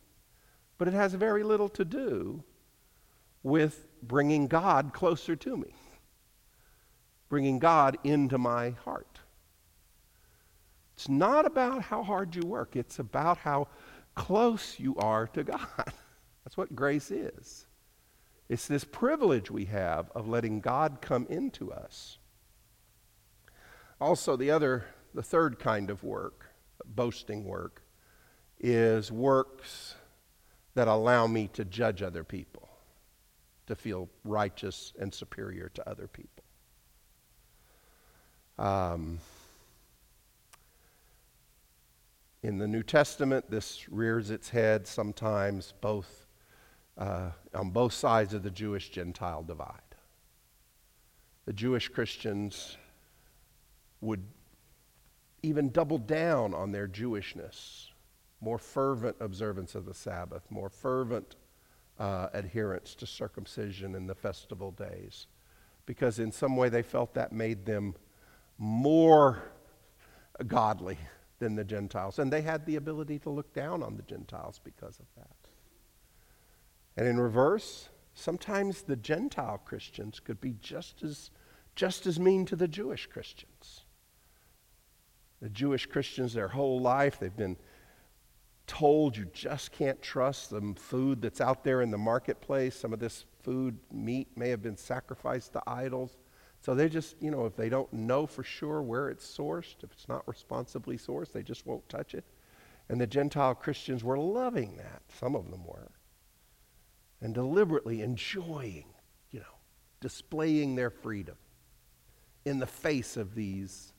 but 0.79 0.89
it 0.89 0.95
has 0.95 1.15
very 1.15 1.43
little 1.43 1.69
to 1.71 1.85
do 1.85 2.43
with 3.43 3.87
bringing 4.03 4.47
God 4.47 4.93
closer 4.95 5.37
to 5.37 5.57
me, 5.57 5.75
bringing 7.29 7.59
God 7.59 7.97
into 8.05 8.39
my 8.39 8.71
heart. 8.85 9.21
It's 10.95 11.09
not 11.09 11.47
about 11.47 11.83
how 11.83 12.03
hard 12.03 12.35
you 12.35 12.43
work, 12.43 12.77
it's 12.77 12.99
about 12.99 13.39
how 13.39 13.69
close 14.15 14.79
you 14.79 14.97
are 14.97 15.27
to 15.29 15.45
God. 15.45 15.61
That's 16.45 16.57
what 16.57 16.77
grace 16.77 17.11
is. 17.11 17.67
It's 18.49 18.69
this 18.69 18.85
privilege 18.85 19.51
we 19.51 19.65
have 19.67 20.11
of 20.15 20.29
letting 20.29 20.61
God 20.61 20.99
come 21.01 21.27
into 21.31 21.73
us. 21.73 22.19
Also, 24.01 24.37
the 24.37 24.51
other, 24.51 24.85
the 25.15 25.23
third 25.23 25.59
kind 25.59 25.89
of 25.89 26.05
work, 26.05 26.51
boasting 26.85 27.45
work, 27.45 27.83
is 28.61 29.11
works 29.11 29.95
that 30.75 30.89
allow 30.89 31.27
me 31.27 31.49
to 31.55 31.65
judge 31.65 32.03
other 32.03 32.25
people, 32.25 32.69
to 33.67 33.75
feel 33.75 34.09
righteous 34.25 34.93
and 34.99 35.15
superior 35.15 35.71
to 35.71 35.89
other 35.89 36.07
people. 36.07 36.34
Um, 38.59 39.19
in 42.43 42.59
the 42.59 42.69
New 42.69 42.83
Testament, 42.83 43.51
this 43.51 43.89
rears 43.89 44.31
its 44.31 44.51
head 44.51 44.87
sometimes 44.87 45.73
both 45.81 46.27
uh, 46.97 47.31
on 47.55 47.71
both 47.71 47.93
sides 47.93 48.35
of 48.35 48.43
the 48.43 48.51
Jewish 48.51 48.91
Gentile 48.91 49.43
divide. 49.43 49.81
The 51.47 51.53
Jewish 51.53 51.89
Christians 51.89 52.77
would 54.01 54.23
even 55.43 55.71
double 55.71 55.99
down 55.99 56.55
on 56.55 56.73
their 56.73 56.87
Jewishness, 56.87 57.89
more 58.41 58.59
fervent 58.59 59.17
observance 59.21 59.75
of 59.75 59.85
the 59.85 59.95
Sabbath, 59.95 60.43
more 60.51 60.69
fervent 60.69 61.37
uh, 61.99 62.29
adherence 62.33 62.95
to 62.97 63.07
circumcision 63.07 63.95
and 63.95 64.09
the 64.09 64.15
festival 64.15 64.71
days, 64.71 65.27
because 65.87 66.19
in 66.19 66.31
some 66.33 66.57
way 66.57 66.69
they 66.69 66.83
felt 66.83 67.15
that 67.15 67.33
made 67.33 67.67
them 67.67 67.95
more 68.59 69.43
godly 70.47 70.99
than 71.39 71.55
the 71.55 71.65
Gentiles. 71.65 72.19
And 72.19 72.33
they 72.33 72.43
had 72.43 72.65
the 72.67 72.77
ability 72.77 73.19
to 73.21 73.31
look 73.31 73.53
down 73.53 73.83
on 73.83 73.97
the 73.97 74.03
Gentiles 74.03 74.61
because 74.63 74.99
of 74.99 75.07
that. 75.17 75.37
And 76.97 77.09
in 77.09 77.19
reverse, 77.19 77.89
sometimes 78.15 78.83
the 78.83 78.97
Gentile 78.97 79.61
Christians 79.65 80.21
could 80.21 80.41
be 80.41 80.55
just 80.61 81.03
as, 81.03 81.31
just 81.75 82.07
as 82.07 82.21
mean 82.21 82.47
to 82.47 82.57
the 82.57 82.69
Jewish 82.69 83.07
Christians. 83.07 83.85
The 85.43 85.49
Jewish 85.49 85.87
Christians, 85.87 86.33
their 86.33 86.49
whole 86.49 86.81
life, 86.81 87.19
they've 87.19 87.37
been 87.37 87.57
told 88.67 89.17
you 89.17 89.27
just 89.27 89.73
can't 89.73 90.01
trust 90.01 90.51
the 90.51 90.75
food 90.77 91.21
that's 91.21 91.41
out 91.41 91.65
there 91.65 91.83
in 91.83 91.91
the 91.91 91.99
marketplace. 91.99 92.75
Some 92.75 92.93
of 92.93 93.01
this 93.01 93.27
food, 93.43 93.77
meat, 93.93 94.29
may 94.37 94.49
have 94.49 94.63
been 94.63 94.77
sacrificed 94.77 95.53
to 95.53 95.63
idols. 95.67 96.17
So 96.65 96.75
they 96.75 96.89
just, 96.89 97.17
you 97.21 97.31
know, 97.31 97.45
if 97.45 97.57
they 97.57 97.69
don't 97.69 97.93
know 97.93 98.27
for 98.27 98.43
sure 98.43 98.81
where 98.81 99.11
it's 99.11 99.27
sourced, 99.27 99.75
if 99.83 99.93
it's 99.93 100.09
not 100.09 100.27
responsibly 100.27 100.97
sourced, 100.97 101.31
they 101.31 101.43
just 101.43 101.67
won't 101.67 101.87
touch 101.91 102.15
it. 102.15 102.25
And 102.89 102.99
the 102.99 103.07
Gentile 103.07 103.55
Christians 103.55 104.03
were 104.03 104.17
loving 104.17 104.79
that. 104.79 105.03
Some 105.21 105.37
of 105.37 105.51
them 105.51 105.67
were. 105.67 105.91
And 107.21 107.35
deliberately 107.35 108.01
enjoying, 108.01 108.87
you 109.31 109.41
know, 109.41 109.59
displaying 110.01 110.75
their 110.75 110.89
freedom 110.89 111.37
in 112.47 112.61
the 112.61 112.67
face 112.67 113.19
of 113.19 113.35
these, 113.35 113.93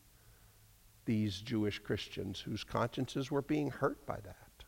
these 1.06 1.41
Jewish 1.41 1.78
Christians 1.78 2.39
whose 2.39 2.63
consciences 2.63 3.30
were 3.30 3.43
being 3.43 3.69
hurt 3.69 4.04
by 4.08 4.17
that. 4.23 4.65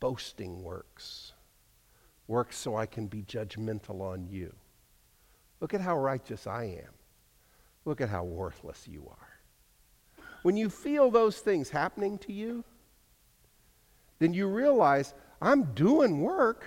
Boasting 0.00 0.64
works. 0.64 1.34
Works 2.26 2.56
so 2.56 2.74
I 2.74 2.86
can 2.86 3.06
be 3.06 3.22
judgmental 3.22 4.00
on 4.00 4.26
you. 4.26 4.52
Look 5.60 5.74
at 5.74 5.80
how 5.80 5.98
righteous 5.98 6.46
I 6.46 6.64
am. 6.64 6.92
Look 7.84 8.00
at 8.00 8.08
how 8.08 8.24
worthless 8.24 8.86
you 8.86 9.06
are. 9.08 10.24
When 10.42 10.56
you 10.56 10.70
feel 10.70 11.10
those 11.10 11.38
things 11.38 11.70
happening 11.70 12.18
to 12.18 12.32
you, 12.32 12.64
then 14.18 14.34
you 14.34 14.48
realize 14.48 15.14
I'm 15.40 15.74
doing 15.74 16.20
work, 16.20 16.64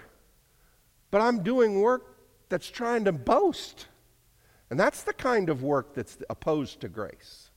but 1.09 1.21
I'm 1.21 1.43
doing 1.43 1.81
work 1.81 2.17
that's 2.49 2.69
trying 2.69 3.05
to 3.05 3.11
boast. 3.11 3.87
And 4.69 4.79
that's 4.79 5.03
the 5.03 5.13
kind 5.13 5.49
of 5.49 5.63
work 5.63 5.93
that's 5.93 6.17
opposed 6.29 6.79
to 6.81 6.89
grace. 6.89 7.49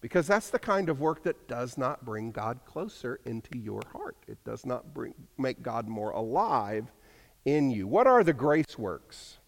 Because 0.00 0.26
that's 0.26 0.50
the 0.50 0.58
kind 0.58 0.88
of 0.88 1.00
work 1.00 1.24
that 1.24 1.46
does 1.46 1.76
not 1.76 2.04
bring 2.04 2.30
God 2.30 2.60
closer 2.64 3.20
into 3.26 3.58
your 3.58 3.82
heart. 3.92 4.16
It 4.26 4.42
does 4.44 4.64
not 4.64 4.94
bring, 4.94 5.14
make 5.36 5.62
God 5.62 5.88
more 5.88 6.10
alive 6.10 6.86
in 7.44 7.70
you. 7.70 7.86
What 7.86 8.06
are 8.06 8.24
the 8.24 8.32
grace 8.32 8.78
works? 8.78 9.39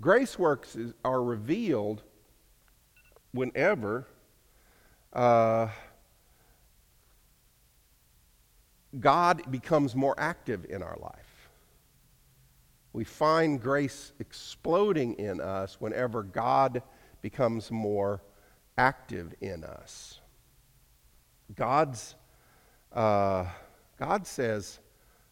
Grace 0.00 0.38
works 0.38 0.76
is, 0.76 0.94
are 1.04 1.22
revealed 1.22 2.02
whenever 3.32 4.06
uh, 5.12 5.68
God 8.98 9.42
becomes 9.50 9.94
more 9.94 10.14
active 10.18 10.66
in 10.68 10.82
our 10.82 10.98
life. 11.00 11.48
We 12.92 13.04
find 13.04 13.60
grace 13.60 14.12
exploding 14.18 15.14
in 15.14 15.40
us 15.40 15.80
whenever 15.80 16.22
God 16.22 16.82
becomes 17.22 17.70
more 17.70 18.20
active 18.76 19.34
in 19.40 19.64
us. 19.64 20.20
God's, 21.54 22.14
uh, 22.92 23.46
God 23.98 24.26
says, 24.26 24.80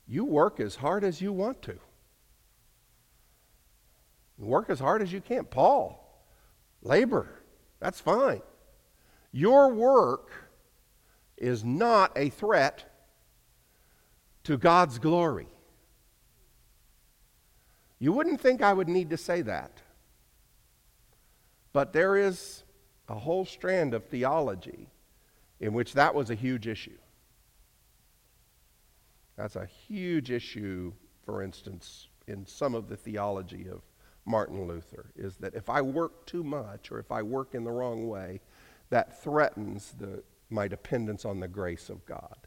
You 0.07 0.25
work 0.25 0.61
as 0.61 0.77
hard 0.77 1.05
as 1.05 1.21
you 1.21 1.33
want 1.33 1.61
to. 1.63 1.79
Work 4.41 4.71
as 4.71 4.81
hard 4.81 5.03
as 5.03 5.13
you 5.13 5.21
can. 5.21 5.45
Paul, 5.45 6.03
labor, 6.83 7.29
that's 7.79 8.01
fine. 8.01 8.41
Your 9.33 9.73
work 9.75 10.31
is 11.37 11.63
not 11.63 12.13
a 12.17 12.31
threat 12.31 12.91
to 14.45 14.57
God's 14.57 14.99
glory. 14.99 15.47
You 17.99 18.13
wouldn't 18.13 18.41
think 18.41 18.63
I 18.63 18.73
would 18.73 18.89
need 18.89 19.11
to 19.11 19.19
say 19.19 19.43
that. 19.43 19.83
But 21.75 21.93
there 21.93 22.17
is 22.17 22.65
a 23.09 23.15
whole 23.15 23.45
strand 23.45 23.93
of 23.93 24.07
theology 24.07 24.89
in 25.61 25.75
which 25.75 25.93
that 25.93 26.15
was 26.15 26.31
a 26.31 26.35
huge 26.35 26.67
issue. 26.67 26.97
That's 29.37 29.57
a 29.57 29.67
huge 29.67 30.31
issue, 30.31 30.95
for 31.25 31.43
instance, 31.43 32.09
in 32.27 32.47
some 32.47 32.75
of 32.75 32.89
the 32.89 32.97
theology 32.97 33.69
of 33.71 33.83
Martin 34.31 34.67
Luther 34.67 35.11
is 35.17 35.37
that 35.39 35.55
if 35.55 35.69
I 35.69 35.83
work 35.83 36.25
too 36.27 36.45
much 36.45 36.91
or 36.91 36.99
if 36.99 37.11
I 37.11 37.23
work 37.23 37.55
in 37.55 37.65
the 37.65 37.73
wrong 37.73 38.09
way, 38.09 38.41
that 38.91 39.23
threatens 39.23 39.95
the, 39.99 40.23
my 40.49 40.69
dependence 40.69 41.25
on 41.25 41.41
the 41.41 41.49
grace 41.49 41.91
of 41.91 42.07
God. 42.07 42.47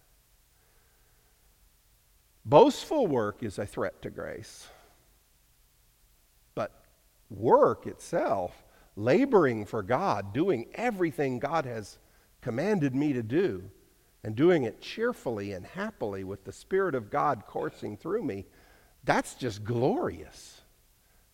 Boastful 2.46 3.08
work 3.08 3.44
is 3.44 3.58
a 3.58 3.66
threat 3.66 4.02
to 4.02 4.10
grace. 4.10 4.68
But 6.56 6.72
work 7.30 7.88
itself, 7.88 8.64
laboring 8.96 9.66
for 9.66 9.82
God, 9.82 10.34
doing 10.34 10.68
everything 10.76 11.40
God 11.40 11.66
has 11.66 11.98
commanded 12.42 12.94
me 12.94 13.14
to 13.14 13.24
do, 13.24 13.70
and 14.24 14.36
doing 14.36 14.64
it 14.64 14.82
cheerfully 14.82 15.52
and 15.54 15.66
happily 15.66 16.24
with 16.24 16.46
the 16.46 16.52
Spirit 16.52 16.96
of 16.96 17.10
God 17.10 17.44
coursing 17.46 17.98
through 17.98 18.24
me, 18.24 18.46
that's 19.04 19.36
just 19.36 19.64
glorious. 19.64 20.63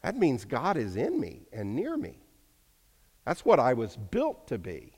That 0.02 0.18
means 0.18 0.46
God 0.46 0.78
is 0.78 0.96
in 0.96 1.20
me 1.20 1.48
and 1.52 1.76
near 1.76 1.98
me. 1.98 2.20
That's 3.26 3.46
what 3.46 3.60
I 3.60 3.74
was 3.74 3.96
built 3.96 4.48
to 4.48 4.58
be. 4.58 4.94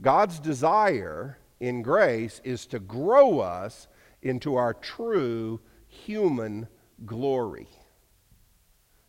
God's 0.00 0.40
desire 0.40 1.38
in 1.60 1.82
grace 1.82 2.40
is 2.42 2.66
to 2.66 2.80
grow 2.80 3.40
us 3.40 3.86
into 4.22 4.56
our 4.56 4.72
true 4.72 5.60
human 5.86 6.68
glory. 7.04 7.68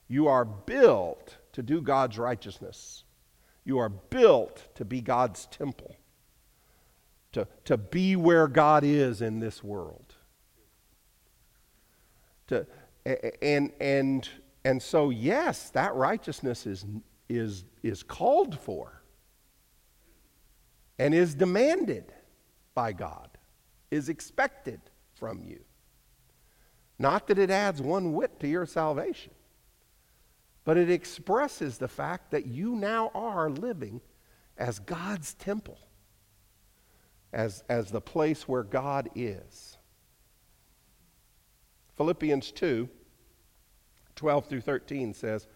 You 0.07 0.27
are 0.27 0.43
built 0.43 1.37
to 1.53 1.63
do 1.63 1.81
God's 1.81 2.17
righteousness. 2.17 3.05
You 3.63 3.77
are 3.79 3.89
built 3.89 4.67
to 4.75 4.83
be 4.83 5.01
God's 5.01 5.45
temple, 5.45 5.95
to, 7.31 7.47
to 7.65 7.77
be 7.77 8.15
where 8.15 8.47
God 8.47 8.83
is 8.83 9.21
in 9.21 9.39
this 9.39 9.63
world. 9.63 10.15
To, 12.47 12.65
and, 13.41 13.71
and, 13.79 14.27
and 14.63 14.81
so, 14.81 15.09
yes, 15.09 15.69
that 15.71 15.95
righteousness 15.95 16.67
is, 16.67 16.85
is, 17.27 17.65
is 17.81 18.03
called 18.03 18.59
for 18.59 19.01
and 20.99 21.13
is 21.13 21.33
demanded 21.33 22.13
by 22.75 22.93
God, 22.93 23.29
is 23.89 24.07
expected 24.07 24.79
from 25.15 25.43
you. 25.43 25.61
Not 26.99 27.27
that 27.27 27.39
it 27.39 27.49
adds 27.49 27.81
one 27.81 28.13
whit 28.13 28.39
to 28.41 28.47
your 28.47 28.67
salvation, 28.67 29.33
but 30.63 30.77
it 30.77 30.91
expresses 30.91 31.79
the 31.79 31.87
fact 31.87 32.29
that 32.29 32.45
you 32.45 32.75
now 32.75 33.09
are 33.15 33.49
living 33.49 33.99
as 34.57 34.77
God's 34.77 35.33
temple, 35.33 35.79
as, 37.33 37.63
as 37.67 37.89
the 37.89 38.01
place 38.01 38.47
where 38.47 38.61
God 38.61 39.09
is. 39.15 39.79
Philippians 41.97 42.51
2 42.51 42.87
12 44.21 44.45
through 44.45 44.61
13 44.61 45.15
says, 45.15 45.47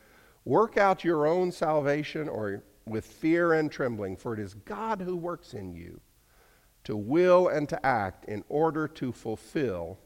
Work 0.43 0.75
out 0.75 1.03
your 1.03 1.27
own 1.27 1.51
salvation 1.51 2.27
or 2.27 2.63
with 2.87 3.05
fear 3.05 3.53
and 3.53 3.71
trembling, 3.71 4.17
for 4.17 4.33
it 4.33 4.39
is 4.39 4.55
God 4.55 5.01
who 5.01 5.15
works 5.15 5.53
in 5.53 5.75
you 5.75 6.01
to 6.83 6.97
will 6.97 7.47
and 7.47 7.69
to 7.69 7.85
act 7.85 8.25
in 8.25 8.43
order 8.49 8.87
to 8.87 9.11
fulfill 9.11 9.99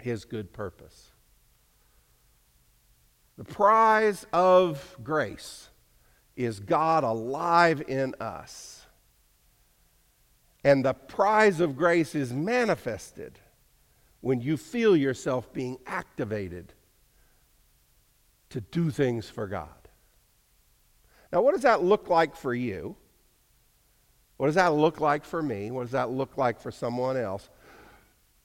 his 0.00 0.24
good 0.24 0.52
purpose. 0.52 1.12
The 3.38 3.44
prize 3.44 4.26
of 4.32 4.96
grace 5.04 5.68
is 6.34 6.58
God 6.58 7.04
alive 7.04 7.84
in 7.86 8.16
us. 8.18 8.84
And 10.64 10.84
the 10.84 10.94
prize 10.94 11.60
of 11.60 11.76
grace 11.76 12.16
is 12.16 12.32
manifested 12.32 13.38
when 14.22 14.40
you 14.40 14.56
feel 14.56 14.96
yourself 14.96 15.52
being 15.52 15.76
activated 15.86 16.72
to 18.52 18.60
do 18.60 18.90
things 18.90 19.28
for 19.28 19.46
God. 19.46 19.68
Now, 21.32 21.42
what 21.42 21.52
does 21.52 21.62
that 21.62 21.82
look 21.82 22.08
like 22.08 22.36
for 22.36 22.54
you? 22.54 22.94
What 24.36 24.46
does 24.46 24.56
that 24.56 24.74
look 24.74 25.00
like 25.00 25.24
for 25.24 25.42
me? 25.42 25.70
What 25.70 25.82
does 25.82 25.92
that 25.92 26.10
look 26.10 26.36
like 26.36 26.60
for 26.60 26.70
someone 26.70 27.16
else? 27.16 27.48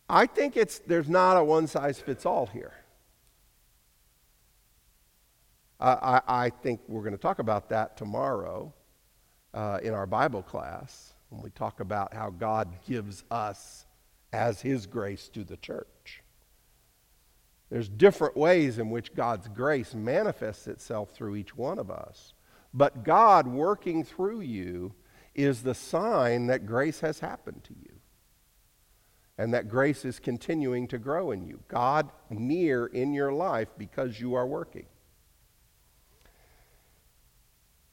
I 0.09 0.25
think 0.25 0.55
it's 0.55 0.79
there's 0.79 1.09
not 1.09 1.35
a 1.35 1.43
one 1.43 1.67
size 1.67 1.99
fits 1.99 2.25
all 2.25 2.45
here. 2.45 2.73
I, 5.79 6.21
I, 6.27 6.49
think 6.49 6.79
we're 6.87 7.01
going 7.01 7.11
to 7.11 7.19
talk 7.19 7.37
about 7.37 7.69
that 7.69 7.97
tomorrow 7.97 8.73
uh, 9.53 9.79
in 9.83 9.93
our 9.93 10.07
Bible 10.07 10.41
class 10.41 11.13
when 11.29 11.43
we 11.43 11.51
talk 11.51 11.81
about 11.81 12.15
how 12.15 12.31
God 12.31 12.69
gives 12.87 13.23
us 13.29 13.85
as 14.33 14.59
His 14.59 14.87
grace 14.87 15.29
to 15.29 15.43
the 15.43 15.57
church. 15.57 16.23
There's 17.69 17.89
different 17.89 18.37
ways 18.37 18.79
in 18.79 18.89
which 18.89 19.13
God's 19.13 19.47
grace 19.49 19.93
manifests 19.93 20.67
itself 20.67 21.11
through 21.11 21.35
each 21.35 21.55
one 21.55 21.79
of 21.79 21.91
us. 21.91 22.33
But 22.73 23.03
God 23.03 23.47
working 23.47 24.03
through 24.03 24.41
you 24.41 24.93
is 25.35 25.63
the 25.63 25.73
sign 25.73 26.47
that 26.47 26.65
grace 26.65 27.01
has 27.01 27.19
happened 27.19 27.63
to 27.65 27.73
you 27.73 27.97
and 29.37 29.53
that 29.53 29.69
grace 29.69 30.03
is 30.03 30.19
continuing 30.19 30.87
to 30.87 30.97
grow 30.97 31.31
in 31.31 31.45
you. 31.45 31.59
God 31.67 32.09
near 32.29 32.87
in 32.87 33.13
your 33.13 33.31
life 33.31 33.69
because 33.77 34.19
you 34.19 34.33
are 34.33 34.47
working. 34.47 34.87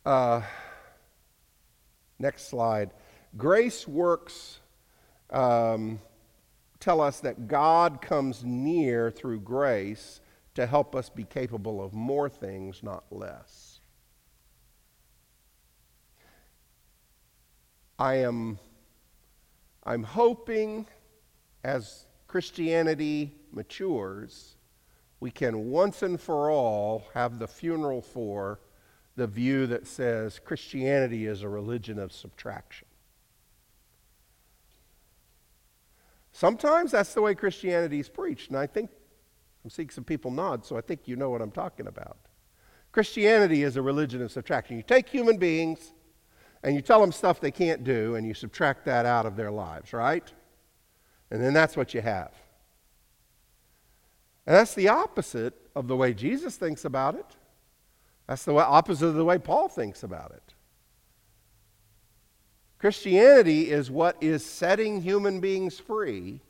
Uh, 0.07 0.43
next 2.19 2.49
slide. 2.49 2.91
Grace 3.37 3.87
works 3.87 4.61
um, 5.31 6.01
tell 6.85 7.01
us 7.01 7.21
that 7.21 7.49
God 7.49 8.03
comes 8.03 8.45
near 8.45 9.11
through 9.11 9.41
grace 9.41 10.21
to 10.55 10.67
help 10.67 10.95
us 10.95 11.09
be 11.09 11.25
capable 11.25 11.83
of 11.83 11.95
more 11.95 12.29
things, 12.29 12.83
not 12.83 13.05
less. 13.11 13.81
I 17.99 18.17
am 18.17 18.59
I'm 19.85 20.03
hoping 20.03 20.87
as 21.63 22.05
Christianity 22.27 23.35
matures, 23.51 24.57
we 25.21 25.31
can 25.31 25.71
once 25.71 26.03
and 26.03 26.21
for 26.21 26.51
all 26.51 27.05
have 27.15 27.39
the 27.39 27.49
funeral 27.49 28.03
for 28.03 28.61
the 29.17 29.27
view 29.27 29.67
that 29.69 29.87
says 29.87 30.39
Christianity 30.39 31.27
is 31.27 31.43
a 31.43 31.49
religion 31.49 31.99
of 31.99 32.13
subtraction. 32.13 32.89
Sometimes 36.35 36.91
that's 36.91 37.15
the 37.15 37.23
way 37.23 37.37
Christianity 37.37 38.01
is 38.01 38.09
preached, 38.09 38.49
and 38.51 38.59
I 38.59 38.67
think 38.67 38.91
I'm 39.63 39.71
seeing 39.71 39.89
some 39.89 40.03
people 40.03 40.33
nod, 40.33 40.67
so 40.67 40.77
I 40.77 40.81
think 40.81 41.07
you 41.07 41.15
know 41.15 41.31
what 41.31 41.41
I'm 41.41 41.53
talking 41.53 41.87
about. 41.87 42.19
Christianity 42.91 43.63
is 43.63 43.77
a 43.77 43.83
religion 43.83 44.21
of 44.21 44.33
subtraction. 44.33 44.77
You 44.77 44.83
take 44.83 45.09
human 45.09 45.37
beings 45.37 45.93
and 46.65 46.75
you 46.75 46.83
tell 46.83 47.01
them 47.01 47.13
stuff 47.13 47.39
they 47.39 47.53
can't 47.53 47.85
do, 47.85 48.17
and 48.17 48.27
you 48.27 48.35
subtract 48.35 48.85
that 48.87 49.07
out 49.07 49.27
of 49.27 49.37
their 49.37 49.53
lives, 49.53 49.93
right? 49.93 50.33
And 51.31 51.41
then 51.41 51.53
that's 51.55 51.77
what 51.77 51.95
you 51.95 52.01
have. 52.01 52.33
And 54.45 54.57
that's 54.57 54.75
the 54.75 54.89
opposite 54.89 55.55
of 55.77 55.87
the 55.87 55.95
way 55.95 56.13
Jesus 56.15 56.57
thinks 56.57 56.85
about 56.85 57.15
it. 57.15 57.27
That's 58.27 58.45
the 58.45 58.55
opposite 58.55 59.07
of 59.07 59.15
the 59.15 59.25
way 59.25 59.39
Paul 59.39 59.69
thinks 59.69 60.03
about 60.03 60.33
it. 60.33 60.44
Christianity 62.85 63.71
is 63.71 63.91
what 63.91 64.15
is 64.21 64.45
setting 64.45 65.01
human 65.01 65.41
beings 65.41 65.79
free 65.79 66.41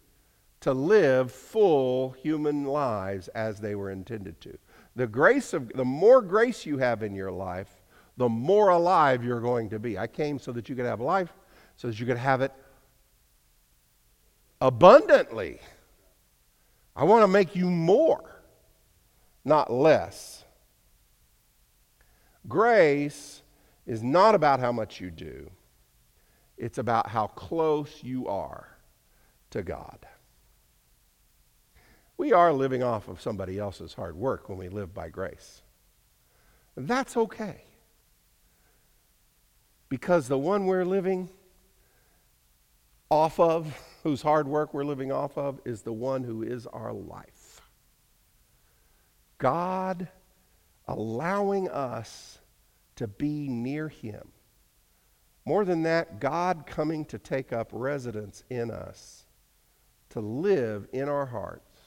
to 0.62 0.73
live 0.73 1.31
full 1.31 2.11
human 2.11 2.64
lives 2.64 3.29
as 3.29 3.61
they 3.61 3.77
were 3.77 3.92
intended 3.92 4.40
to. 4.40 4.59
The 4.97 5.07
grace 5.07 5.53
of 5.53 5.68
the 5.68 5.85
more 5.85 6.20
grace 6.20 6.66
you 6.66 6.79
have 6.79 7.05
in 7.05 7.14
your 7.14 7.31
life, 7.31 7.68
the 8.16 8.29
more 8.29 8.70
alive 8.70 9.23
you're 9.23 9.40
going 9.40 9.70
to 9.70 9.79
be. 9.79 9.97
I 9.97 10.09
came 10.09 10.40
so 10.40 10.51
that 10.51 10.68
you 10.68 10.75
could 10.75 10.87
have 10.87 11.01
life, 11.01 11.33
so 11.77 11.87
that 11.87 12.01
you 12.01 12.05
could 12.05 12.18
have 12.18 12.40
it 12.40 12.51
abundantly. 14.61 15.61
I 16.97 17.05
want 17.05 17.23
to 17.23 17.29
make 17.29 17.55
you 17.55 17.70
more, 17.70 18.42
not 19.44 19.73
less. 19.73 20.44
Grace 22.49 23.42
is 23.87 24.03
not 24.03 24.35
about 24.35 24.59
how 24.59 24.73
much 24.73 25.01
you 25.01 25.12
do, 25.12 25.49
it's 26.64 26.79
about 26.79 27.11
how 27.11 27.27
close 27.27 28.03
you 28.03 28.27
are 28.27 28.79
to 29.50 29.62
God. 29.62 29.98
We 32.16 32.33
are 32.33 32.55
living 32.55 32.83
off 32.83 33.07
of 33.07 33.20
somebody 33.20 33.59
else's 33.59 33.92
hard 33.92 34.16
work 34.16 34.48
when 34.48 34.57
we 34.57 34.70
live 34.70 34.94
by 34.94 35.11
grace. 35.11 35.61
That's 36.74 37.18
okay. 37.18 37.64
Because 39.90 40.27
the 40.27 40.38
one 40.38 40.64
we're 40.64 40.87
living 40.87 41.29
off 43.11 43.38
of, 43.38 43.79
whose 44.03 44.22
hard 44.22 44.48
work 44.48 44.72
we're 44.72 44.87
living 44.87 45.12
off 45.12 45.37
of, 45.37 45.61
is 45.66 45.83
the 45.83 45.92
one 45.92 46.24
who 46.24 46.42
is 46.42 46.66
our 46.68 46.94
life. 46.94 47.61
God 49.37 50.09
allowing 50.88 51.68
us 51.68 52.38
to 52.96 53.07
be 53.07 53.48
near 53.48 53.90
Him. 53.90 54.33
More 55.46 55.64
than 55.64 55.83
that, 55.83 56.20
God 56.20 56.64
coming 56.66 57.04
to 57.07 57.18
take 57.18 57.52
up 57.52 57.68
residence 57.72 58.44
in 58.48 58.70
us, 58.70 59.26
to 60.11 60.20
live 60.20 60.87
in 60.92 61.09
our 61.09 61.26
hearts. 61.26 61.80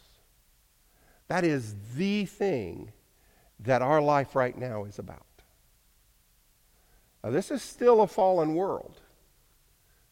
That 1.28 1.43
is 1.43 1.76
the 1.96 2.26
thing 2.26 2.91
that 3.60 3.82
our 3.82 4.02
life 4.02 4.36
right 4.36 4.58
now 4.58 4.86
is 4.86 5.00
about. 5.00 5.24
Now, 7.24 7.32
this 7.32 7.50
is 7.50 7.63
still 7.63 8.02
a 8.02 8.08
fallen 8.08 8.54
world. 8.54 9.02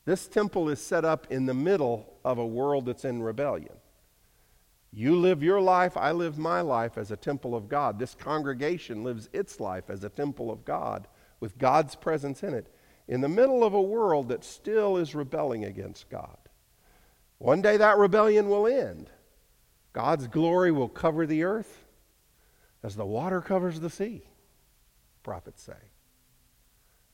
This 0.05 0.27
temple 0.27 0.69
is 0.69 0.81
set 0.81 1.05
up 1.05 1.27
in 1.29 1.45
the 1.45 1.53
middle 1.53 2.17
of 2.25 2.37
a 2.37 2.45
world 2.45 2.87
that's 2.87 3.05
in 3.05 3.21
rebellion. 3.21 3.77
You 4.91 5.15
live 5.17 5.43
your 5.43 5.61
life, 5.61 5.97
I 5.97 6.11
live 6.11 6.37
my 6.37 6.61
life 6.61 6.97
as 6.97 7.11
a 7.11 7.17
temple 7.17 7.53
of 7.53 7.69
God. 7.69 7.99
This 7.99 8.15
congregation 8.15 9.03
lives 9.03 9.29
its 9.33 9.59
life 9.59 9.89
as 9.89 10.03
a 10.03 10.09
temple 10.09 10.49
of 10.49 10.65
God 10.65 11.07
with 11.39 11.57
God's 11.57 11.95
presence 11.95 12.41
in 12.41 12.53
it 12.53 12.74
in 13.07 13.21
the 13.21 13.29
middle 13.29 13.63
of 13.63 13.73
a 13.73 13.81
world 13.81 14.29
that 14.29 14.43
still 14.43 14.97
is 14.97 15.13
rebelling 15.15 15.65
against 15.65 16.09
God. 16.09 16.37
One 17.37 17.61
day 17.61 17.77
that 17.77 17.97
rebellion 17.97 18.49
will 18.49 18.67
end. 18.67 19.09
God's 19.93 20.27
glory 20.27 20.71
will 20.71 20.89
cover 20.89 21.25
the 21.25 21.43
earth 21.43 21.85
as 22.83 22.95
the 22.95 23.05
water 23.05 23.41
covers 23.41 23.79
the 23.79 23.89
sea, 23.89 24.23
prophets 25.23 25.61
say. 25.63 25.73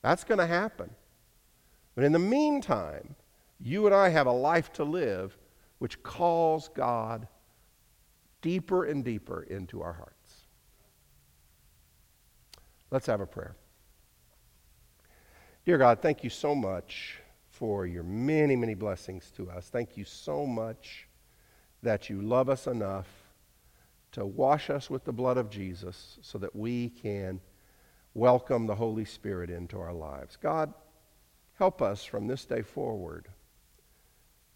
That's 0.01 0.23
going 0.23 0.39
to 0.39 0.47
happen. 0.47 0.89
But 1.95 2.05
in 2.05 2.11
the 2.11 2.19
meantime, 2.19 3.15
you 3.59 3.85
and 3.85 3.93
I 3.93 4.09
have 4.09 4.27
a 4.27 4.31
life 4.31 4.71
to 4.73 4.83
live 4.83 5.37
which 5.77 6.01
calls 6.03 6.69
God 6.69 7.27
deeper 8.41 8.85
and 8.85 9.03
deeper 9.03 9.43
into 9.43 9.81
our 9.81 9.93
hearts. 9.93 10.47
Let's 12.89 13.05
have 13.07 13.21
a 13.21 13.25
prayer. 13.25 13.55
Dear 15.63 15.77
God, 15.77 16.01
thank 16.01 16.23
you 16.23 16.31
so 16.31 16.55
much 16.55 17.19
for 17.51 17.85
your 17.85 18.01
many, 18.01 18.55
many 18.55 18.73
blessings 18.73 19.29
to 19.35 19.47
us. 19.51 19.69
Thank 19.69 19.95
you 19.95 20.03
so 20.03 20.47
much 20.47 21.07
that 21.83 22.09
you 22.09 22.19
love 22.19 22.49
us 22.49 22.65
enough 22.65 23.07
to 24.13 24.25
wash 24.25 24.71
us 24.71 24.89
with 24.89 25.03
the 25.03 25.13
blood 25.13 25.37
of 25.37 25.51
Jesus 25.51 26.17
so 26.23 26.39
that 26.39 26.55
we 26.55 26.89
can 26.89 27.39
welcome 28.15 28.65
the 28.65 28.73
Holy 28.73 29.05
Spirit 29.05 29.51
into 29.51 29.79
our 29.79 29.93
lives. 29.93 30.35
God, 30.35 30.73
help 31.53 31.79
us 31.79 32.03
from 32.03 32.25
this 32.25 32.43
day 32.43 32.63
forward 32.63 33.27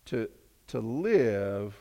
to, 0.05 0.27
to 0.69 0.79
live 0.79 1.75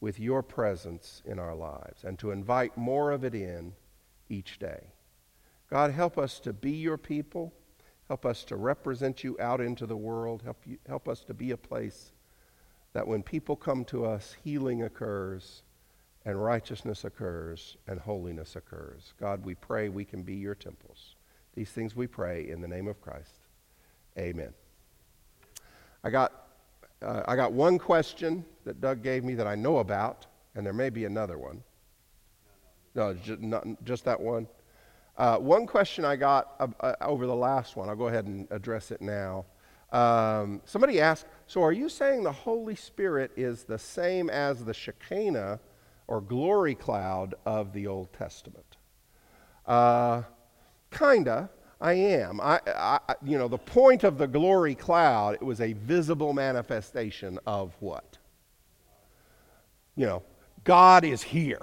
with 0.00 0.20
your 0.20 0.42
presence 0.42 1.22
in 1.24 1.38
our 1.38 1.54
lives 1.54 2.04
and 2.04 2.18
to 2.18 2.32
invite 2.32 2.76
more 2.76 3.12
of 3.12 3.24
it 3.24 3.34
in 3.34 3.72
each 4.28 4.58
day. 4.58 4.92
God, 5.70 5.90
help 5.92 6.18
us 6.18 6.38
to 6.40 6.52
be 6.52 6.72
your 6.72 6.98
people. 6.98 7.54
Help 8.08 8.24
us 8.24 8.44
to 8.44 8.56
represent 8.56 9.24
you 9.24 9.36
out 9.40 9.60
into 9.60 9.86
the 9.86 9.96
world. 9.96 10.42
Help, 10.44 10.58
you, 10.64 10.78
help 10.86 11.08
us 11.08 11.24
to 11.24 11.34
be 11.34 11.50
a 11.50 11.56
place 11.56 12.12
that 12.92 13.06
when 13.06 13.22
people 13.22 13.56
come 13.56 13.84
to 13.86 14.04
us, 14.04 14.36
healing 14.42 14.82
occurs 14.84 15.62
and 16.24 16.42
righteousness 16.42 17.04
occurs 17.04 17.76
and 17.86 18.00
holiness 18.00 18.56
occurs. 18.56 19.12
God, 19.20 19.44
we 19.44 19.54
pray 19.54 19.88
we 19.88 20.04
can 20.04 20.22
be 20.22 20.34
your 20.34 20.54
temples. 20.54 21.14
These 21.54 21.70
things 21.70 21.96
we 21.96 22.06
pray 22.06 22.48
in 22.48 22.60
the 22.60 22.68
name 22.68 22.88
of 22.88 23.00
Christ. 23.00 23.32
Amen. 24.18 24.52
I 26.04 26.10
got 26.10 26.46
uh, 27.02 27.22
I 27.28 27.36
got 27.36 27.52
one 27.52 27.78
question 27.78 28.44
that 28.64 28.80
Doug 28.80 29.02
gave 29.02 29.22
me 29.22 29.34
that 29.34 29.46
I 29.46 29.54
know 29.54 29.78
about, 29.78 30.26
and 30.54 30.64
there 30.64 30.72
may 30.72 30.90
be 30.90 31.04
another 31.04 31.38
one. 31.38 31.62
No, 32.94 33.12
just, 33.12 33.40
not, 33.40 33.66
just 33.84 34.04
that 34.06 34.18
one. 34.18 34.46
Uh, 35.16 35.38
one 35.38 35.66
question 35.66 36.04
I 36.04 36.16
got 36.16 36.54
uh, 36.80 36.94
over 37.00 37.26
the 37.26 37.34
last 37.34 37.74
one, 37.76 37.88
I'll 37.88 37.96
go 37.96 38.08
ahead 38.08 38.26
and 38.26 38.46
address 38.50 38.90
it 38.90 39.00
now. 39.00 39.46
Um, 39.92 40.60
somebody 40.64 41.00
asked, 41.00 41.26
So 41.46 41.62
are 41.62 41.72
you 41.72 41.88
saying 41.88 42.22
the 42.22 42.32
Holy 42.32 42.74
Spirit 42.76 43.30
is 43.36 43.64
the 43.64 43.78
same 43.78 44.28
as 44.28 44.64
the 44.64 44.74
Shekinah 44.74 45.58
or 46.06 46.20
glory 46.20 46.74
cloud 46.74 47.34
of 47.46 47.72
the 47.72 47.86
Old 47.86 48.12
Testament? 48.12 48.76
Uh, 49.64 50.22
kinda. 50.90 51.50
I 51.80 51.92
am. 51.92 52.40
I, 52.40 52.60
I- 52.66 53.00
you 53.22 53.36
know, 53.38 53.48
the 53.48 53.58
point 53.58 54.02
of 54.04 54.16
the 54.18 54.26
glory 54.26 54.74
cloud, 54.74 55.34
it 55.34 55.42
was 55.42 55.60
a 55.60 55.74
visible 55.74 56.32
manifestation 56.32 57.38
of 57.46 57.74
what? 57.80 58.18
You 59.94 60.06
know, 60.06 60.22
God 60.64 61.04
is 61.04 61.22
here. 61.22 61.60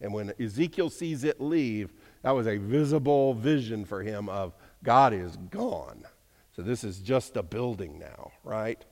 And 0.00 0.12
when 0.12 0.32
Ezekiel 0.40 0.90
sees 0.90 1.24
it 1.24 1.40
leave, 1.40 1.92
that 2.22 2.32
was 2.32 2.46
a 2.46 2.56
visible 2.56 3.34
vision 3.34 3.84
for 3.84 4.02
him 4.02 4.28
of 4.28 4.54
God 4.82 5.12
is 5.12 5.36
gone. 5.50 6.04
So 6.54 6.62
this 6.62 6.84
is 6.84 6.98
just 6.98 7.36
a 7.36 7.42
building 7.42 7.98
now, 7.98 8.32
right? 8.44 8.84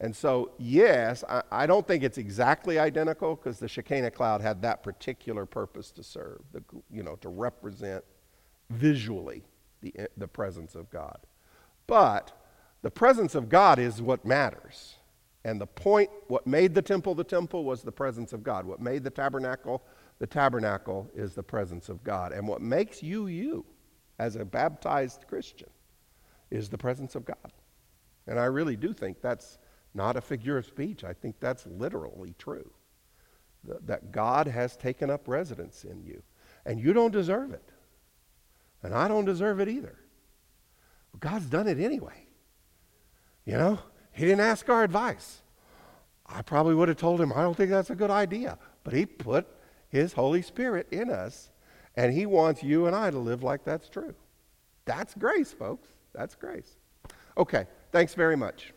And 0.00 0.14
so, 0.16 0.52
yes, 0.58 1.24
I, 1.28 1.42
I 1.50 1.66
don't 1.66 1.86
think 1.86 2.02
it's 2.02 2.18
exactly 2.18 2.78
identical 2.78 3.36
because 3.36 3.58
the 3.58 3.68
Shekinah 3.68 4.12
cloud 4.12 4.40
had 4.40 4.62
that 4.62 4.82
particular 4.82 5.44
purpose 5.44 5.90
to 5.92 6.02
serve, 6.02 6.40
the, 6.52 6.62
you 6.90 7.02
know, 7.02 7.16
to 7.16 7.28
represent 7.28 8.02
visually 8.70 9.42
the, 9.82 9.92
the 10.16 10.28
presence 10.28 10.74
of 10.74 10.88
God. 10.90 11.18
But 11.86 12.32
the 12.82 12.90
presence 12.90 13.34
of 13.34 13.48
God 13.48 13.78
is 13.78 14.00
what 14.00 14.24
matters. 14.24 14.94
And 15.44 15.60
the 15.60 15.66
point, 15.66 16.10
what 16.28 16.46
made 16.46 16.74
the 16.74 16.82
temple 16.82 17.14
the 17.14 17.24
temple 17.24 17.64
was 17.64 17.82
the 17.82 17.92
presence 17.92 18.32
of 18.32 18.42
God. 18.42 18.64
What 18.66 18.80
made 18.80 19.04
the 19.04 19.10
tabernacle 19.10 19.82
the 20.20 20.26
tabernacle 20.26 21.10
is 21.14 21.34
the 21.34 21.42
presence 21.42 21.88
of 21.88 22.04
God. 22.04 22.32
And 22.32 22.46
what 22.46 22.60
makes 22.60 23.02
you 23.02 23.26
you 23.26 23.64
as 24.18 24.36
a 24.36 24.44
baptized 24.44 25.24
Christian 25.26 25.70
is 26.50 26.68
the 26.68 26.78
presence 26.78 27.14
of 27.14 27.24
God. 27.24 27.52
And 28.26 28.38
I 28.38 28.44
really 28.44 28.76
do 28.76 28.92
think 28.92 29.22
that's 29.22 29.58
not 29.94 30.16
a 30.16 30.20
figure 30.20 30.58
of 30.58 30.66
speech. 30.66 31.04
I 31.04 31.14
think 31.14 31.40
that's 31.40 31.66
literally 31.66 32.34
true. 32.38 32.70
Th- 33.66 33.80
that 33.86 34.12
God 34.12 34.46
has 34.46 34.76
taken 34.76 35.10
up 35.10 35.26
residence 35.26 35.84
in 35.84 36.02
you. 36.04 36.22
And 36.66 36.78
you 36.78 36.92
don't 36.92 37.12
deserve 37.12 37.52
it. 37.52 37.72
And 38.82 38.94
I 38.94 39.08
don't 39.08 39.24
deserve 39.24 39.58
it 39.58 39.68
either. 39.68 39.98
But 41.12 41.20
God's 41.20 41.46
done 41.46 41.66
it 41.66 41.80
anyway. 41.80 42.26
You 43.46 43.54
know, 43.54 43.78
He 44.12 44.26
didn't 44.26 44.40
ask 44.40 44.68
our 44.68 44.84
advice. 44.84 45.40
I 46.26 46.42
probably 46.42 46.74
would 46.74 46.88
have 46.88 46.98
told 46.98 47.22
him, 47.22 47.32
I 47.32 47.40
don't 47.40 47.56
think 47.56 47.70
that's 47.70 47.90
a 47.90 47.94
good 47.94 48.10
idea. 48.10 48.58
But 48.84 48.92
He 48.92 49.06
put 49.06 49.46
His 49.90 50.12
Holy 50.12 50.40
Spirit 50.42 50.86
in 50.90 51.10
us, 51.10 51.50
and 51.96 52.12
He 52.12 52.24
wants 52.26 52.62
you 52.62 52.86
and 52.86 52.96
I 52.96 53.10
to 53.10 53.18
live 53.18 53.42
like 53.42 53.64
that's 53.64 53.88
true. 53.88 54.14
That's 54.84 55.14
grace, 55.14 55.52
folks. 55.52 55.88
That's 56.14 56.34
grace. 56.34 56.76
Okay, 57.36 57.66
thanks 57.92 58.14
very 58.14 58.36
much. 58.36 58.72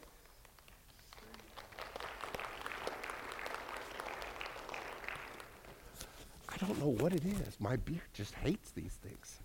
I 6.50 6.58
don't 6.58 6.80
know 6.80 6.96
what 7.04 7.14
it 7.14 7.26
is. 7.26 7.60
My 7.60 7.76
beard 7.78 8.02
just 8.14 8.34
hates 8.36 8.72
these 8.72 8.94
things. 9.02 9.40